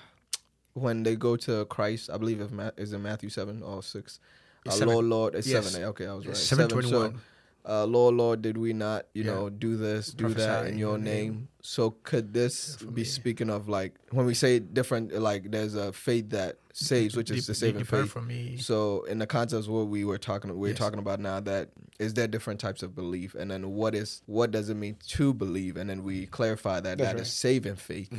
[0.75, 2.11] when they go to Christ.
[2.15, 4.21] I believe if Ma- is in Matthew seven or six.
[4.67, 4.93] Uh, seven.
[4.95, 5.65] Lord, Lord, it's Yes.
[5.65, 5.83] seven.
[5.83, 5.87] eh?
[5.93, 6.37] Okay, I was right.
[6.37, 7.21] Seven So, twenty-one.
[7.69, 9.33] Uh, Lord, Lord, did we not, you Yeah.
[9.33, 11.49] know, do this, do that in your name?
[11.63, 15.93] So could this for be speaking of like when we say different, like there's a
[15.93, 18.11] faith that saves, which is the saving faith.
[18.11, 18.57] from me.
[18.59, 20.79] So in the context of what we were talking, we're Yes.
[20.79, 24.51] talking about now that is there different types of belief, and then what is what
[24.53, 27.27] does it mean to believe, and then we clarify that That's that is right.
[27.27, 28.13] saving faith,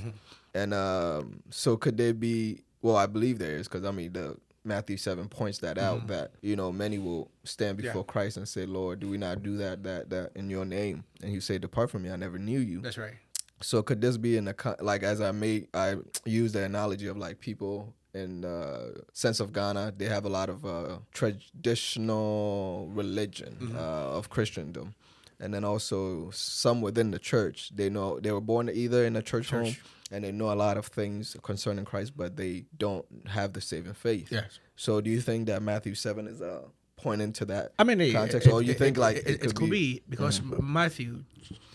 [0.53, 2.63] and um, so could there be?
[2.81, 4.35] Well, I believe there is because I mean the
[4.67, 7.87] Matthew seven points that out that you know many will stand Yeah.
[7.89, 11.03] before Christ and say, Lord, do we not do that that that in your name?
[11.23, 12.81] And you say, Depart from me, I never knew you.
[12.81, 13.13] That's right.
[13.61, 17.17] So could this be in the like as I made I use the analogy of
[17.17, 23.57] like people in uh, sense of Ghana, they have a lot of uh, traditional religion
[23.61, 23.75] Mm-hmm.
[23.77, 24.93] uh, of Christendom,
[25.39, 27.71] and then also some within the church.
[27.75, 29.75] They know they were born either in a church, home
[30.11, 33.93] and they know a lot of things concerning Christ, but they don't have the saving
[33.93, 34.31] faith.
[34.31, 34.59] Yes.
[34.75, 36.61] So do you think that Matthew seven is uh,
[36.95, 37.73] pointing to that?
[37.77, 40.03] I mean, Context, it- or you it- think, it- like, it, could could be- be,
[40.09, 41.23] because Matthew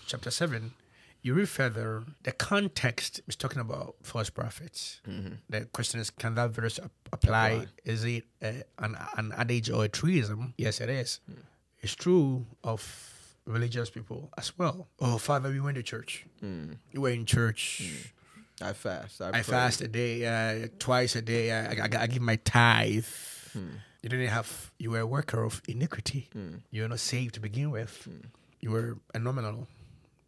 [0.07, 0.73] chapter seven,
[1.21, 5.01] you read further, the context is talking about false prophets.
[5.49, 7.49] The question is, can that verse ap- apply?
[7.51, 7.67] Apply.
[7.85, 10.55] Is it uh, an an adage or a truism?
[10.59, 11.21] Yes, it is.
[11.81, 13.12] It's true of
[13.47, 14.89] religious people as well.
[15.01, 16.27] Oh, Father, we went to church.
[16.43, 18.13] We were in church.
[18.61, 19.21] I fast.
[19.21, 21.51] I, I fast a day, uh, twice a day.
[21.51, 23.07] I, I, I give my tithe.
[23.55, 24.73] You didn't have.
[24.79, 26.29] You were a worker of iniquity.
[26.71, 28.09] You were not saved to begin with.
[28.61, 29.67] You were a nominal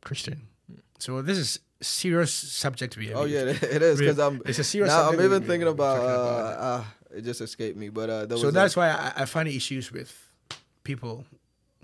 [0.02, 0.48] Christian.
[0.98, 3.12] So this is serious subject to be.
[3.12, 3.40] Oh yeah,
[3.76, 4.42] it is because I'm.
[4.46, 4.92] It's a serious.
[4.92, 5.98] Now I'm even thinking we're about.
[6.00, 6.84] Uh, uh,
[7.16, 10.12] it just escaped me, but uh, there so that's why I, I find issues with
[10.82, 11.24] people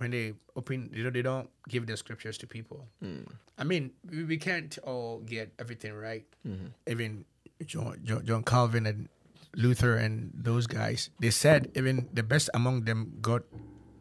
[0.01, 0.91] when they open.
[0.95, 2.89] You know, they don't give the scriptures to people.
[3.03, 3.29] Hmm.
[3.59, 6.25] I mean, we, we can't all get everything right.
[6.49, 6.67] Mm-hmm.
[6.89, 7.25] Even
[7.67, 9.09] John, John John Calvin and
[9.55, 13.43] Luther and those guys, they said even the best among them got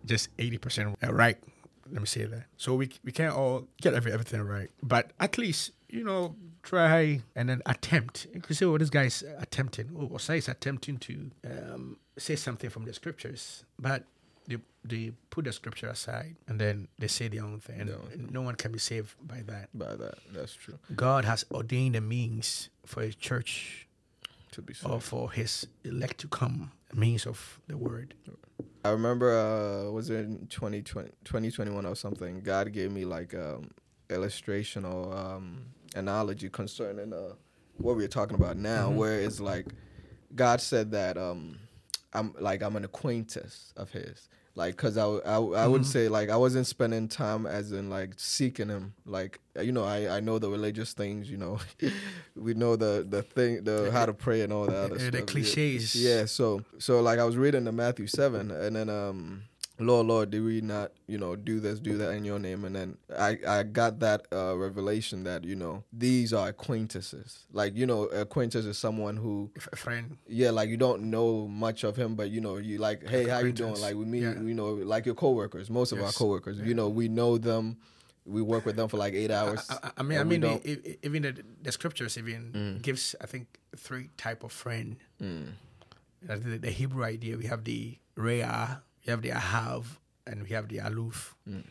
[0.05, 1.37] just 80% right.
[1.91, 2.45] Let me say that.
[2.55, 7.21] So we we can't all get every, everything right, but at least you know try
[7.35, 8.27] and then attempt.
[8.31, 12.69] You can say, "Oh, this guy's attempting." Oh, Osai is attempting to um, say something
[12.69, 14.03] from the scriptures, but
[14.49, 17.79] they they put the scripture aside and then they say their own thing.
[17.81, 19.69] And own no one can be saved by that.
[19.73, 20.77] By that, that's true.
[20.95, 23.87] God has ordained a means for His church
[24.51, 24.91] To be saved.
[24.91, 28.13] or for His elect to come, means of the word.
[28.83, 32.41] I remember uh was it in 2020, 2021 or something.
[32.41, 33.69] God gave me like um
[34.09, 35.45] illustration or um
[35.95, 37.33] analogy concerning uh
[37.77, 38.95] what we are talking about now, Mhm.
[38.95, 39.67] where it's like
[40.35, 41.59] God said that um
[42.13, 44.27] I'm like I'm an acquaintance of His.
[44.59, 45.93] Like, cause I wouldn't Mhm.
[45.95, 48.93] say like I wasn't spending time as in like seeking him.
[49.05, 51.31] Like, you know, I, I know the religious things.
[51.31, 51.59] You know,
[52.35, 55.11] we know the the thing, the how to pray and all that other Uh, stuff.
[55.13, 55.25] the Yeah.
[55.25, 55.95] cliches.
[55.95, 59.43] Yeah, so so like I was reading the Matthew seven, and then um,
[59.79, 62.65] Lord, Lord, did we not you know do this, do that in your name?
[62.65, 67.45] And then I I got that uh, revelation that you know these are acquaintances.
[67.51, 70.17] Like you know, acquaintance is someone who a friend.
[70.27, 73.39] yeah, like you don't know much of him, but you know you like hey, how
[73.39, 73.75] you doing?
[73.79, 74.39] Like we meet, Yeah.
[74.41, 75.69] you know, like your coworkers.
[75.69, 76.17] Most of our Yes.
[76.17, 76.65] coworkers, Yeah.
[76.65, 77.77] you know, we know them.
[78.25, 79.65] We work with them for like eight hours.
[79.71, 80.43] I, I- mean, I mean,
[81.01, 82.81] even the, the scriptures even Mm.
[82.83, 84.97] gives, I think, three type of friend.
[85.21, 85.53] Mm,
[86.21, 88.77] The, the Hebrew idea, we have the Rea,
[89.09, 89.85] we have the Ahav,
[90.27, 91.35] and we have the aloof.
[91.49, 91.63] Mm.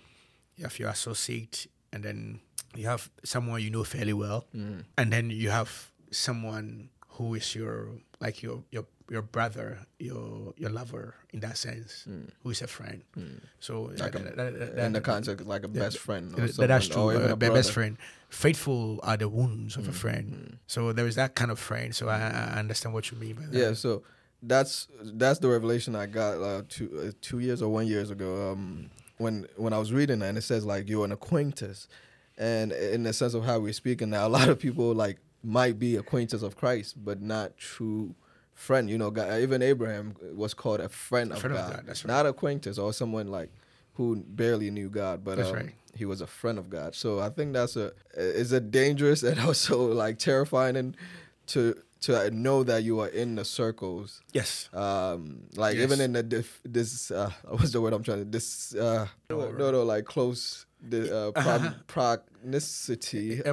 [0.57, 2.41] You have your associate, and then
[2.75, 7.55] you have someone you know fairly well, mm, and then you have someone who is
[7.55, 12.61] your like your your your brother, your your lover in that sense, mm, who is
[12.61, 13.03] a friend.
[13.17, 13.41] mm.
[13.61, 16.33] So Like that- a- that- that- in the context like a best friend.
[16.35, 17.13] That's true.
[17.13, 17.97] even Uh, a best friend.
[18.31, 20.27] Faithful are the wounds of a Mm, friend.
[20.33, 20.59] mm.
[20.67, 21.95] So there is that kind of friend.
[21.95, 23.55] So I, I understand what you mean by that.
[23.55, 24.03] Yeah, so
[24.43, 28.53] that's that's the revelation I got uh, two uh, two years or one years ago.
[28.53, 31.89] Um, when when I was reading that, and it says like you're an acquaintance,
[32.37, 35.79] and in the sense of how we're speaking now, a lot of people like might
[35.79, 38.15] be acquaintance of Christ, but not true
[38.55, 38.89] friend.
[38.89, 42.05] You know, God, even Abraham was called a friend of Friend of God, God, that's
[42.05, 42.15] right.
[42.15, 43.51] not acquaintance or someone like
[43.95, 45.71] who barely knew God, but um, right.
[45.97, 46.95] he was a friend of God.
[46.95, 50.97] So I think that's a is a dangerous and also like terrifying and
[51.49, 54.69] to to know that you are in the circles Yes.
[54.73, 55.85] um like Yes.
[55.85, 59.51] even in the dif- this uh what's the word i'm trying to this uh no
[59.51, 61.71] no, no like close the uh Uh-huh.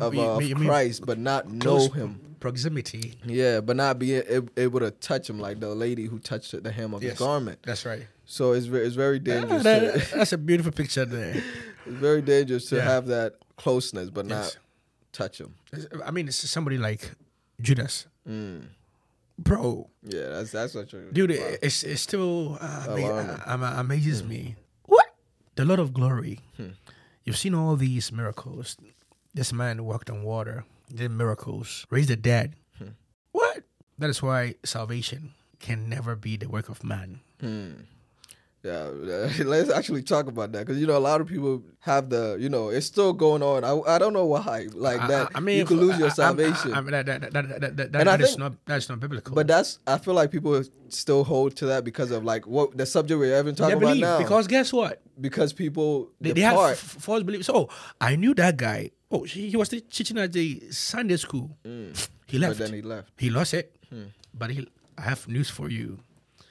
[0.02, 3.16] of, you- uh, of you christ but not know him Proximity.
[3.26, 6.72] yeah but not be ab- able to touch him like the lady who touched the
[6.72, 7.14] hem of Yes.
[7.14, 8.06] his garment That's right.
[8.26, 11.34] so it's very it's very dangerous that- to, that's a beautiful picture there.
[11.88, 12.84] it's very dangerous to Yeah.
[12.94, 14.56] have that closeness but not
[15.12, 15.56] touch him
[16.06, 17.12] I mean, it's somebody like
[17.62, 18.06] Judas.
[18.28, 18.64] Mm.
[19.38, 21.56] Bro, yeah that's that's such a dude, wow.
[21.62, 24.56] it's, it's still uh, ama- uh, ama- amazes me.
[24.86, 25.06] What?
[25.56, 26.40] The Lord of glory.
[26.56, 26.80] Hmm.
[27.26, 28.78] You've seen all these miracles.
[29.34, 32.56] This man walked on water, did miracles, raised the dead.
[32.78, 32.96] Hmm.
[33.34, 33.64] What?
[33.98, 37.20] That is why salvation can never be the work of man.
[37.42, 37.74] Hmm.
[38.66, 38.90] Yeah,
[39.46, 42.50] let's actually talk about that because you know a lot of people have the you
[42.50, 43.64] know it's still going on.
[43.64, 45.26] I, I don't know why like I- that.
[45.36, 47.22] I, I mean, you could lose your I- I- I- salvation, I, mean, that, that,
[47.22, 49.36] that, that, that, that, I that is think- not that's not biblical.
[49.36, 52.88] but that's I feel like people still hold to that because of like what the
[52.88, 54.18] subject we're even talking about believe now.
[54.18, 55.00] because guess what?
[55.22, 57.50] because people They, they have f- false beliefs.
[57.54, 57.70] Oh,
[58.02, 58.92] I knew that guy.
[59.12, 61.56] Oh, he, he was teaching at the Sunday school.
[61.64, 61.94] Mm.
[62.26, 62.60] He but left.
[62.60, 63.10] then he left.
[63.18, 63.76] He lost it.
[63.90, 64.06] Hmm.
[64.34, 66.00] But he, I have news for you.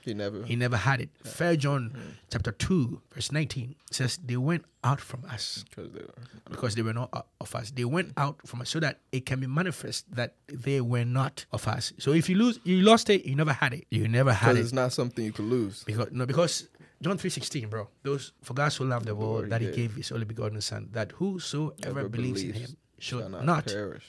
[0.04, 0.42] He never.
[0.44, 1.08] He never had it.
[1.24, 2.00] Fair John Hmm.
[2.30, 6.14] chapter 2, verse 19 says, They went out from us Because they were.
[6.50, 7.70] because they were not of us.
[7.70, 11.46] They went out from us so that it can be manifest that they were not
[11.52, 11.92] of us.
[11.98, 13.86] So if you lose, you lost it, you never had it.
[13.90, 14.60] You never had it.
[14.60, 15.84] it's not something you could lose.
[15.84, 16.68] Because no, because
[17.00, 17.88] John three sixteen, bro.
[18.02, 19.74] Those for God so loved the world that He yeah.
[19.74, 23.66] gave His only begotten Son, that whosoever Ever believes in Him should Shall not, not,
[23.66, 24.04] perish.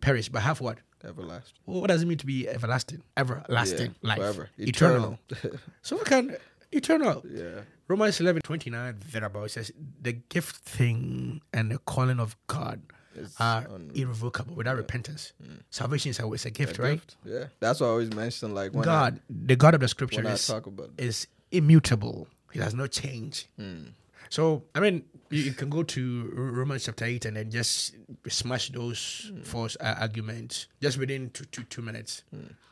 [0.00, 0.78] perish, but have what?
[1.04, 1.58] Everlasting.
[1.66, 3.02] Well, what does it mean to be everlasting?
[3.16, 4.48] Everlasting Yeah, life, Forever.
[4.58, 5.18] eternal.
[5.82, 6.36] So we can
[6.72, 7.24] eternal.
[7.28, 7.60] yeah.
[7.88, 12.80] Romans eleven twenty nine thereabout it says the gift thing and the calling of God
[13.16, 15.32] It's are un- irrevocable without repentance.
[15.70, 16.92] Salvation is always a gift, a right?
[17.00, 17.16] gift.
[17.24, 17.44] Yeah.
[17.58, 20.66] That's why I always mention like when God, the God of the Scripture is talk
[20.66, 21.04] about it.
[21.04, 22.28] is immutable.
[22.52, 23.46] He has no change.
[23.56, 23.88] Hmm.
[24.28, 27.94] So I mean, you, can go to Romans chapter eight and then just
[28.28, 29.42] smash those Hmm.
[29.42, 32.24] false uh, arguments just within two, two, two minutes.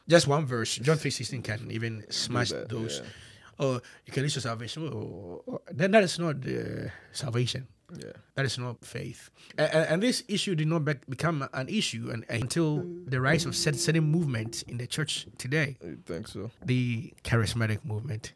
[0.08, 3.00] Just one verse, John three sixteen can even smash that, those.
[3.02, 3.10] yeah.
[3.60, 4.88] Oh, you can lose your salvation.
[4.88, 7.66] Oh, oh, then that is not uh, salvation.
[7.96, 8.12] Yeah.
[8.36, 9.30] That is not faith.
[9.56, 13.56] And, and, this issue did not bec become an issue and, until the rise of
[13.56, 16.50] certain, movement in the church today, You think so?
[16.64, 18.34] the charismatic movement.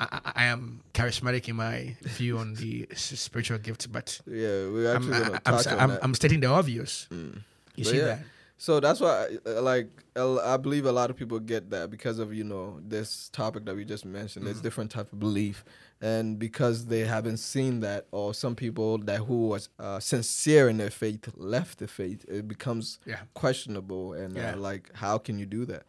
[0.00, 4.96] I, I am charismatic in my view on the spiritual gifts, but Yeah, we're I'm,
[4.96, 6.00] actually I, gonna I'm, on I'm, that.
[6.04, 7.06] I'm stating the obvious.
[7.10, 7.42] You
[7.76, 8.04] But see yeah.
[8.04, 8.20] that?
[8.58, 12.18] So that's why, I, uh, like, I believe a lot of people get that because
[12.18, 14.42] of you know this topic that we just mentioned.
[14.44, 14.52] Mm-hmm.
[14.52, 15.64] There's different type of belief,
[16.02, 20.76] and because they haven't seen that, or some people that who was uh, sincere in
[20.76, 23.20] their faith left the faith, it becomes Yeah.
[23.32, 24.12] questionable.
[24.12, 24.52] And Yeah.
[24.52, 25.84] uh, like, how can you do that?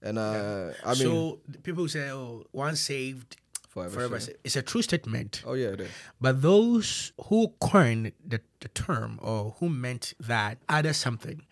[0.00, 3.38] And uh, I mean, so people say, "Oh, once saved,
[3.74, 4.38] forever, forever." saved.
[4.44, 5.42] It's a true statement.
[5.44, 5.90] Oh yeah, it is.
[6.20, 11.42] But those who coined the, the term or who meant that added something.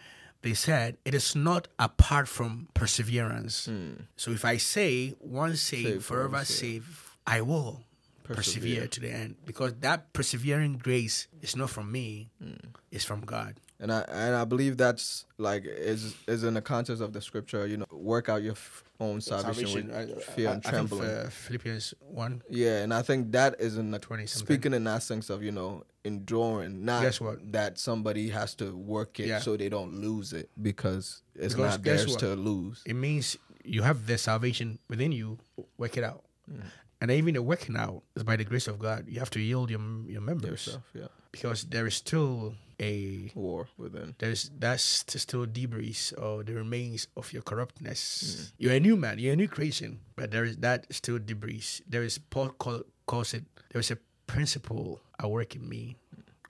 [0.43, 3.67] They said it is not apart from perseverance.
[3.67, 3.93] Hmm.
[4.17, 6.87] So if I say once saved, Saved, forever forever saved,
[7.27, 7.85] I will
[8.25, 8.83] persevere.
[8.83, 8.87] Persevere.
[8.89, 12.55] to the end because that persevering grace is not from me, hmm.
[12.91, 13.55] it's from God.
[13.83, 17.67] And I and I believe that's like is is in the context of the scripture.
[17.67, 21.03] You know, work out your f- own salvation, with fear and trembling.
[21.11, 22.43] uh, Philippians 1.
[22.49, 25.51] Yeah, and I think that is in the 20 speaking in that sense of you
[25.51, 27.53] know enduring, not Guess what?
[27.53, 29.41] that somebody has to work it Yeah.
[29.41, 32.21] so they don't lose it because it's Because not theirs what?
[32.21, 32.83] to lose.
[32.87, 35.39] It means you have the salvation within you,
[35.77, 36.23] work it out.
[36.49, 36.63] Mm.
[37.01, 39.07] And even the working out is by the grace of God.
[39.09, 41.09] You have to yield your your members Yourself, yeah.
[41.33, 44.15] because there is still a War within.
[44.19, 48.03] there's that's still debris or the remains of your corruptness.
[48.03, 48.53] Mm.
[48.59, 51.81] You're a new man, you're a new creation, but there is that still debris.
[51.89, 55.97] There is Paul call, calls it there is a principle at work in me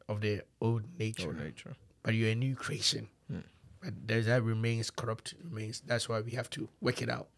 [0.08, 1.76] of the old nature, Old nature.
[2.02, 3.08] but you're a new creation.
[3.82, 5.82] But there's that remains corrupt remains.
[5.84, 7.28] That's why we have to work it out.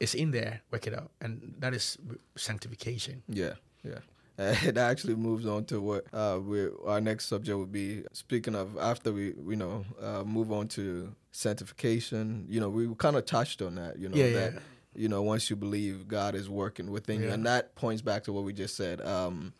[0.00, 1.98] It's in there, work it out, and that is
[2.36, 3.22] sanctification.
[3.28, 4.00] Yeah, yeah.
[4.64, 8.02] It actually moves on to what uh, we our next subject would be.
[8.12, 13.16] Speaking of, after we you know uh, move on to sanctification, you know we kind
[13.16, 13.98] of touched on that.
[13.98, 14.58] You know Yeah, that yeah.
[14.94, 18.32] you know once you believe God is working within you, and that points back to
[18.32, 19.00] what we just said.
[19.00, 19.52] Um,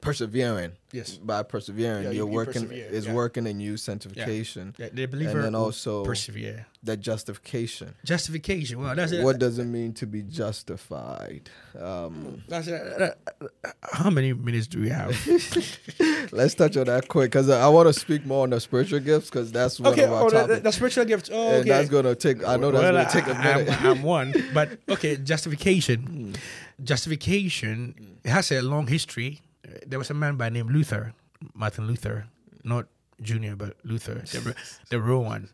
[0.00, 0.72] persevering.
[0.92, 1.16] Yes.
[1.18, 3.12] By persevering, Yeah, you- you're you working persevere, is yeah.
[3.12, 4.74] working in you sanctification.
[4.76, 6.66] The, the believer then will also- persevere.
[6.82, 7.94] That justification.
[8.06, 8.80] Justification.
[8.80, 9.22] Well, that's it.
[9.22, 11.50] What does it mean to be justified?
[11.78, 13.18] Um, That's it.
[13.82, 15.14] How many minutes do we have?
[16.32, 19.28] let's touch on that quick because I want to speak more on the spiritual gifts
[19.28, 20.54] because that's one okay, of our oh, the, topics.
[20.54, 21.30] the, the spiritual gifts.
[21.30, 21.68] Oh, and okay.
[21.68, 22.46] that's gonna take.
[22.46, 23.82] I know that's Well, gonna take a minute.
[23.82, 26.34] I'm, I'm one, but okay, justification.
[26.82, 29.40] Justification it has a long history.
[29.86, 31.12] There was a man by name Luther,
[31.54, 32.26] Martin Luther,
[32.64, 32.86] not
[33.20, 34.54] Junior, but Luther, the,
[34.90, 35.48] the real one.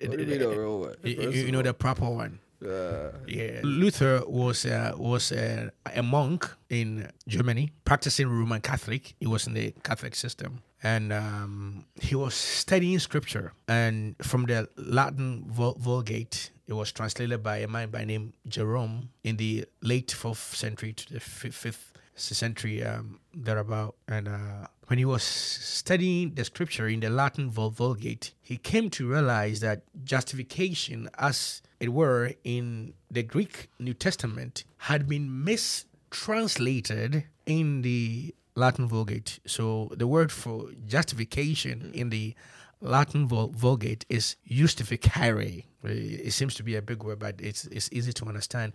[0.00, 0.94] what do you mean the real one?
[1.04, 2.38] You, you- know the proper one.
[2.62, 9.14] uh, Yeah, Luther was uh, was uh, a monk in Germany, practicing Roman Catholic.
[9.20, 13.52] He was in the Catholic system, and um, he was studying scripture.
[13.68, 19.10] And from the Latin Vul- Vulgate, it was translated by a man by name Jerome
[19.22, 23.94] in the late fourth century to the fi- fifth century um, thereabout.
[24.06, 29.08] And uh, when he was studying the scripture in the Latin Vulgate, he came to
[29.08, 37.82] realize that justification, as it were, in the Greek New Testament, had been mistranslated in
[37.82, 39.38] the Latin Vulgate.
[39.46, 42.34] So the word for justification in the
[42.80, 45.64] Latin Vul- Vulgate is justificare.
[45.82, 48.72] It seems to be a big word, but it's it's easy to understand.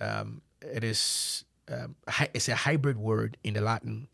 [0.00, 4.08] Um, it is um, hy- it's a hybrid word in the Latin.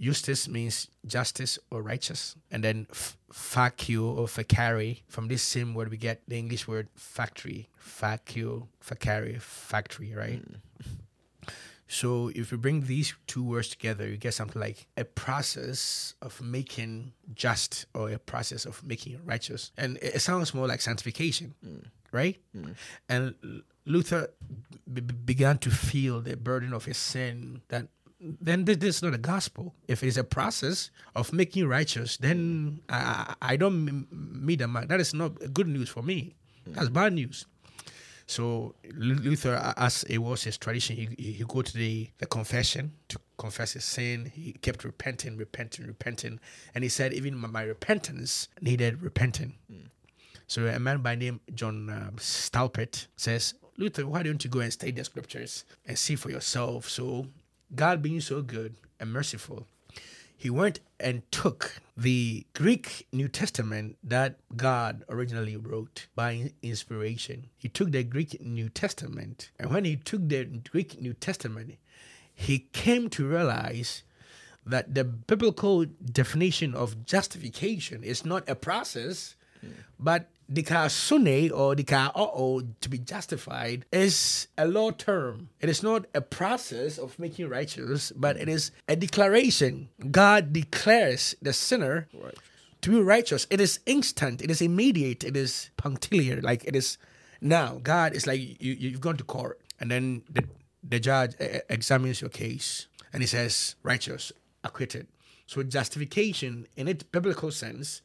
[0.00, 5.02] Justice means justice or righteous, and then f- facio or facare.
[5.08, 7.68] From this same word, we get the English word factory.
[7.76, 10.40] Facio, facare, factory, right?
[10.40, 10.60] Mm.
[11.88, 16.40] So if you bring these two words together, you get something like a process of
[16.42, 19.72] making just or a process of making righteous.
[19.76, 21.84] And it it sounds more like sanctification, mm.
[22.12, 22.36] right?
[22.54, 22.74] Mm.
[23.08, 23.34] And
[23.86, 24.28] Luther
[24.92, 27.88] began to feel the burden of his sin that
[28.20, 29.74] then this, is not a gospel.
[29.86, 34.88] If it's a process of making righteous, then I, I don't meet the mark.
[34.88, 36.34] That is not good news for me.
[36.66, 37.46] That's bad news.
[38.26, 43.18] So Luther, as it was his tradition, he he go to the, the confession to
[43.38, 44.30] confess his sin.
[44.34, 46.38] He kept repenting, repenting, repenting,
[46.74, 49.54] and he said, even my, my repentance needed repenting.
[50.46, 54.72] So a man by name John um, Stalpert says, Luther, why don't you go and
[54.72, 56.88] study the scriptures and see for yourself?
[56.88, 57.28] So
[57.74, 59.66] God being so good and merciful,
[60.36, 67.50] he went and took the Greek New Testament that God originally wrote by inspiration.
[67.56, 71.76] He took the Greek New Testament, and when he took the Greek New Testament,
[72.34, 74.02] he came to realize
[74.66, 79.70] that the biblical definition of justification is not a process, hmm.
[79.98, 85.48] but dikaiosune or dikaioo to be justified is a law term.
[85.60, 89.88] It is not a process of making righteous, but it is a declaration.
[90.10, 92.34] God declares the sinner Right.
[92.82, 93.46] to be righteous.
[93.50, 94.40] It is instant.
[94.42, 95.24] It is immediate.
[95.24, 96.40] It is punctiliar.
[96.40, 96.98] Like it is
[97.40, 97.80] now.
[97.82, 98.72] God is like you.
[98.74, 100.44] You've gone to court, and then the
[100.82, 101.34] the judge
[101.68, 104.32] examines your case, and he says righteous,
[104.64, 105.06] acquitted.
[105.46, 108.00] So justification, in its biblical sense,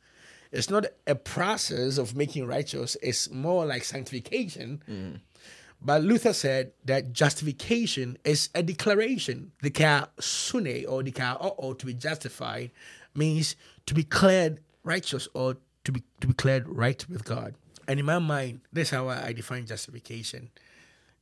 [0.54, 2.96] is not a process of making righteous.
[3.02, 4.84] It's more like sanctification.
[4.90, 5.20] Mm.
[5.82, 9.52] But Luther said that justification is a declaration.
[9.62, 12.72] The ka sune or the ka o to be justified
[13.14, 13.56] means
[13.88, 17.56] to be declared righteous or to be to be declared right with God.
[17.88, 20.52] And in my mind, this is how I, I define justification.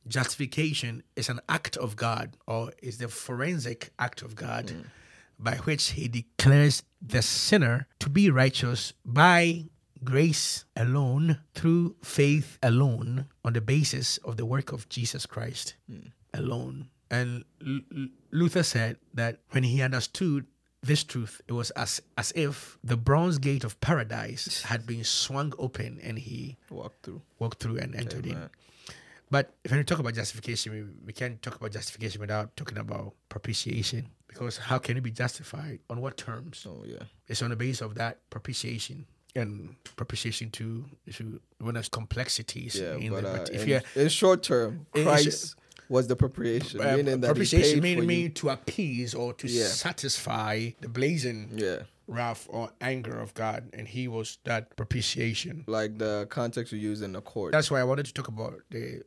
[0.06, 4.84] Justification is an act of God or is the forensic act of God mm.
[5.42, 9.64] By which he declares the sinner to be righteous by
[10.04, 16.08] grace alone, through faith alone, on the basis of the work of Jesus Christ hmm.
[16.34, 16.88] alone.
[17.10, 20.46] And L- Luther said that when he understood
[20.82, 25.52] this truth, it was as, as if the bronze gate of paradise had been swung
[25.58, 27.22] open and he Walk through.
[27.38, 28.50] walked through and entered in.
[29.32, 33.14] But if we talk about justification, we, we can't talk about justification without talking about
[33.30, 34.08] propitiation.
[34.28, 35.78] Because how can it be justified?
[35.88, 36.66] On what terms?
[36.68, 37.04] Oh yeah.
[37.28, 39.06] It's on the basis of that propitiation.
[39.34, 44.02] And propitiation to if you want complexities Yeah, in but, the, uh, but if in,
[44.02, 45.56] in short term, Christ
[45.88, 48.28] was the propitiation, uh, meaning that propitiation paid mean, for mean you.
[48.28, 49.64] to appease or to Yeah.
[49.64, 55.64] satisfy the blazing Yeah, wrath or anger of God, and He was that propitiation.
[55.66, 57.52] like the context we use in the court.
[57.52, 59.02] That's why I wanted to talk about the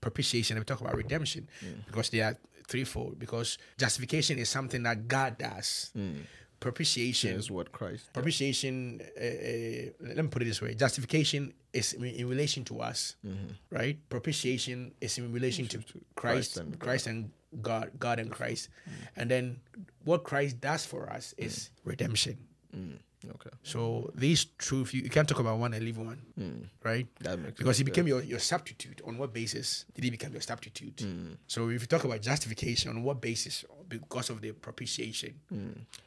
[0.00, 1.86] propitiation and we talk about redemption mm.
[1.86, 2.36] because they are
[2.66, 3.18] threefold.
[3.18, 5.90] Because justification is something that God does.
[5.96, 6.22] Mm.
[6.60, 7.36] Propitiation.
[7.36, 8.12] Is what Christ.
[8.12, 10.74] propitiation uh, uh, let me put it this way.
[10.74, 13.46] Justification is in, in relation to us mm-hmm.
[13.70, 13.96] right?
[14.08, 17.30] Propitiation is in relation to christ Christ and christ and
[17.62, 18.70] god god and christ.
[18.88, 18.92] Mm.
[19.16, 19.60] And then
[20.04, 22.38] what christ does for us is redemption
[23.34, 26.20] Okay, so these truth you, you can't talk about one and leave one
[26.84, 29.00] right that makes because he became your, your substitute.
[29.04, 31.00] On what basis did he become your substitute?
[31.00, 31.32] Hmm.
[31.48, 33.64] So if you talk about justification, on what basis?
[33.88, 35.34] Because of the propitiation.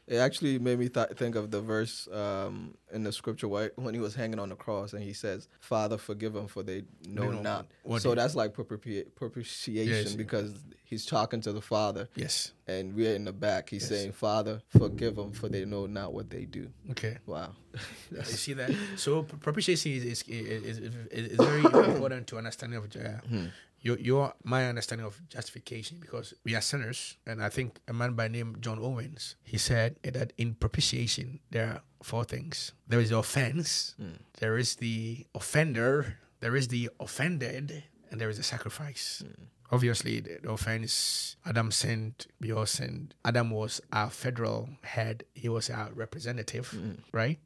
[0.08, 3.94] It actually made me th- think of the verse um, in the scripture where, when
[3.94, 7.32] he was hanging on the cross and he says, "Father, forgive them, for they know
[7.32, 10.16] know not." what So that's like propitiation Yes.
[10.16, 10.54] because
[10.92, 12.52] he's talking to the Father, Yes.
[12.68, 13.70] and we're in the back.
[13.70, 17.18] He's saying, "Father, forgive them, for they know not what they do." Okay.
[17.26, 17.56] Wow,
[18.12, 18.70] You see that?
[18.98, 21.64] So propitiation is is, is, is, is very
[21.94, 23.46] important to understanding of uh, hmm.
[23.80, 28.14] your your my understanding of justification because we are sinners, and I think a man
[28.14, 32.74] by name John Owens he said that in propitiation there are four things.
[32.88, 34.20] There is the offense, hmm.
[34.40, 39.24] there is the offender, there is the offended, and there is the sacrifice.
[39.26, 39.46] Hmm.
[39.72, 43.16] Obviously, the offense, Adam sinned, we all sinned.
[43.24, 46.98] Adam was our federal head, he was our representative, mm.
[47.14, 47.40] right?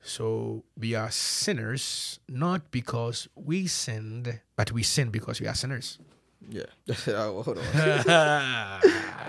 [0.00, 5.98] So we are sinners not because we sinned, but we sin because we are sinners.
[6.48, 6.64] yeah.
[7.08, 8.82] Oh, Hold on, that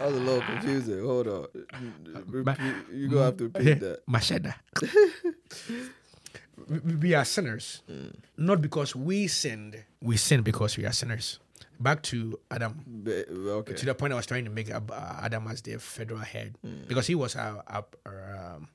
[0.04, 1.04] was a little confusing.
[1.04, 1.48] Hold on,
[2.44, 4.06] But- you, you gonna have to repeat that.
[4.06, 4.56] Macheda.
[6.70, 8.14] we, we are sinners, mm.
[8.38, 9.84] not because we sinned.
[10.02, 11.40] We sin because we are sinners.
[11.80, 13.04] Back to Adam.
[13.08, 13.74] Okay.
[13.74, 14.80] To the point I was trying to make uh,
[15.22, 16.58] Adam as the federal head
[16.88, 17.86] because he was a, our,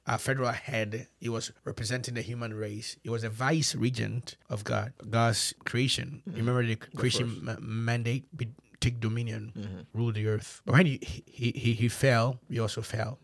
[0.07, 1.09] um, federal head.
[1.21, 2.97] He was representing the human race.
[3.03, 6.23] He was a vice regent of God, God's creation.
[6.27, 8.25] You remember the creation ma- mandate?
[8.37, 8.49] Be,
[8.81, 9.53] take dominion,
[9.93, 10.63] rule the earth.
[10.65, 13.19] But when he, he, he, he fell, we also fell.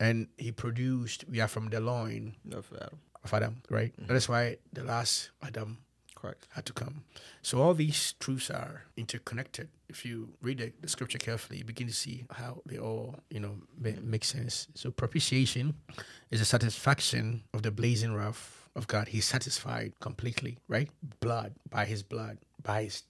[0.00, 2.34] And he produced, we are from the loin
[3.24, 3.92] of Adam, right?
[4.08, 5.78] That is why the last Adam
[6.16, 6.48] Christ.
[6.50, 7.04] had to come.
[7.42, 9.68] So all these truths are interconnected.
[9.88, 13.38] If you read the, the scripture carefully, you begin to see how they all, you
[13.38, 14.66] know, ma- make sense.
[14.74, 15.74] So propitiation
[16.30, 19.08] is a satisfaction of the blazing wrath of God.
[19.08, 20.88] He's satisfied completely, right?
[21.20, 23.04] Blood, by his blood, by his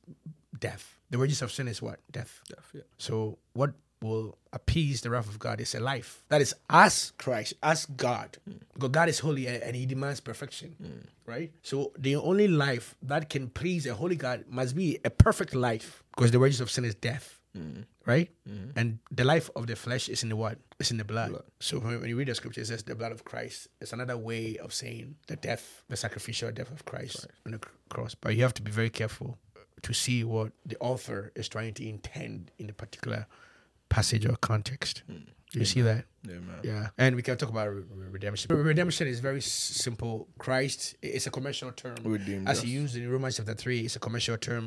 [0.58, 0.96] death.
[1.10, 2.00] The wages of sin is what?
[2.10, 2.42] Death.
[2.48, 2.82] Death, yeah.
[2.98, 7.54] So what will appease the wrath of God is a life that is as Christ,
[7.62, 8.36] as God.
[8.46, 8.56] Hmm.
[8.74, 11.30] Because God is holy and, and He demands perfection, hmm.
[11.30, 11.52] right?
[11.62, 16.02] So the only life that can please a holy God must be a perfect life,
[16.14, 17.82] because the wages of sin is death, hmm.
[18.04, 18.30] right?
[18.76, 20.58] And the life of the flesh is in the what?
[20.78, 21.30] It's in the blood.
[21.30, 21.44] Blood.
[21.60, 23.68] So when, when you read the scripture, it says the blood of Christ.
[23.80, 28.14] It's another way of saying the death, the sacrificial death of Christ on the cross.
[28.14, 29.38] But you have to be very careful
[29.82, 33.26] to see what the author is trying to intend in a particular
[33.96, 35.02] passage or context.
[35.10, 35.24] Mm.
[35.52, 36.04] You see that?
[36.22, 36.60] Yeah, man.
[36.62, 38.54] Yeah, and we can talk about re- re- redemption.
[38.54, 39.46] Redemption is very s-
[39.86, 40.28] simple.
[40.38, 41.96] Christ is a commercial term.
[42.04, 42.64] Redeemed As us.
[42.64, 44.64] he used in Romans chapter 3, it's a commercial term.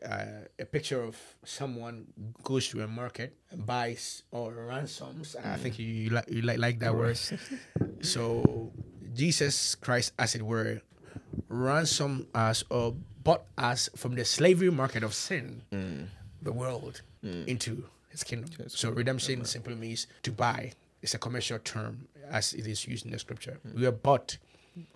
[0.00, 1.14] Uh, a picture of
[1.44, 2.06] someone
[2.42, 5.36] goes to a market and buys or ransoms.
[5.36, 5.80] I think mm.
[5.80, 7.18] you, you, like, you like, like that word.
[8.00, 8.72] so,
[9.12, 10.80] Jesus Christ, as it were,
[11.48, 16.06] ransomed us or bought us from the slavery market of sin, mm.
[16.40, 18.68] the world, into his kingdom.
[18.68, 20.72] So, redemption simply means to buy.
[21.02, 23.58] It's a commercial term as it is used in the scripture.
[23.74, 24.36] We are bought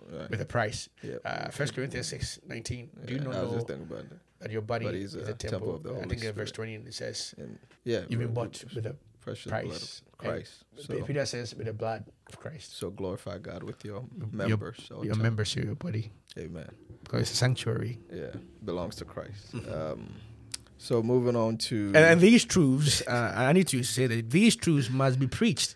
[0.09, 0.29] Right.
[0.29, 0.87] with a price.
[1.03, 1.21] Yep.
[1.25, 2.89] Uh, First Corinthians 6 19.
[3.05, 4.19] Do you Yeah, not I know just thinking about that.
[4.39, 5.49] that your body, body is, is a, a temple?
[5.59, 6.71] temple of the I Holy think in verse Spirit.
[6.77, 10.01] 20 it says, And yeah, You've been bought with a precious blood price.
[10.13, 10.63] of Christ.
[10.77, 12.77] And So, Peter says, with the blood of Christ.
[12.77, 14.87] so glorify God with your Your- members.
[14.89, 15.21] Your temple.
[15.23, 16.11] members your body.
[16.37, 16.69] Amen.
[17.03, 17.99] Because it's a sanctuary.
[18.11, 18.31] Yeah,
[18.63, 19.53] belongs to Christ.
[19.69, 20.07] Um,
[20.77, 24.55] so moving on to And, and these truths, uh, I need to say that these
[24.55, 25.75] truths must be preached,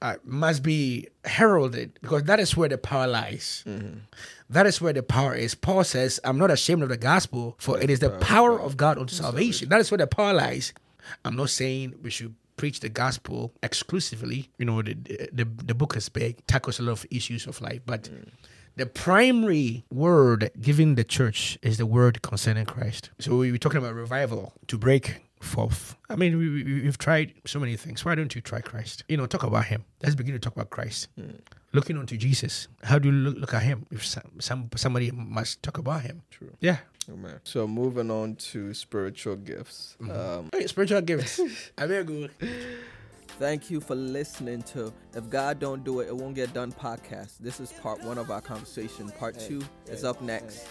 [0.00, 3.64] uh, must be heralded, because that is where the power lies.
[4.50, 5.54] That is where the power is.
[5.54, 8.98] Paul says, I'm not ashamed of the gospel, for it is the power of God
[8.98, 9.68] unto salvation.
[9.70, 10.74] That is where the power lies.
[11.24, 14.50] I'm not saying we should preach the gospel exclusively.
[14.58, 14.94] You know, the,
[15.32, 18.10] the, the book is big, tackles a lot of issues of life, but
[18.76, 23.10] the primary word given the church is the word concerning Christ.
[23.18, 25.96] So we we're talking about revival to break forth.
[26.08, 28.04] I mean, we, we, we've tried so many things.
[28.04, 29.04] Why don't you try Christ?
[29.08, 29.84] You know, talk about Him.
[30.02, 31.08] Let's begin to talk about Christ.
[31.72, 32.68] Looking onto Jesus.
[32.82, 33.86] How do you look, look at Him?
[33.90, 36.22] If some, some somebody must talk about Him.
[36.30, 36.52] True.
[36.60, 36.78] Yeah.
[37.10, 37.40] Amen.
[37.44, 39.96] So moving on to spiritual gifts.
[40.00, 40.38] Mm-hmm.
[40.38, 41.40] Um, Hey, spiritual gifts.
[41.76, 42.30] I very good.
[43.38, 47.38] Thank you for listening to If God Don't Do It, It Won't Get Done podcast.
[47.40, 49.10] This is part one of our conversation.
[49.18, 50.66] Part two is up next.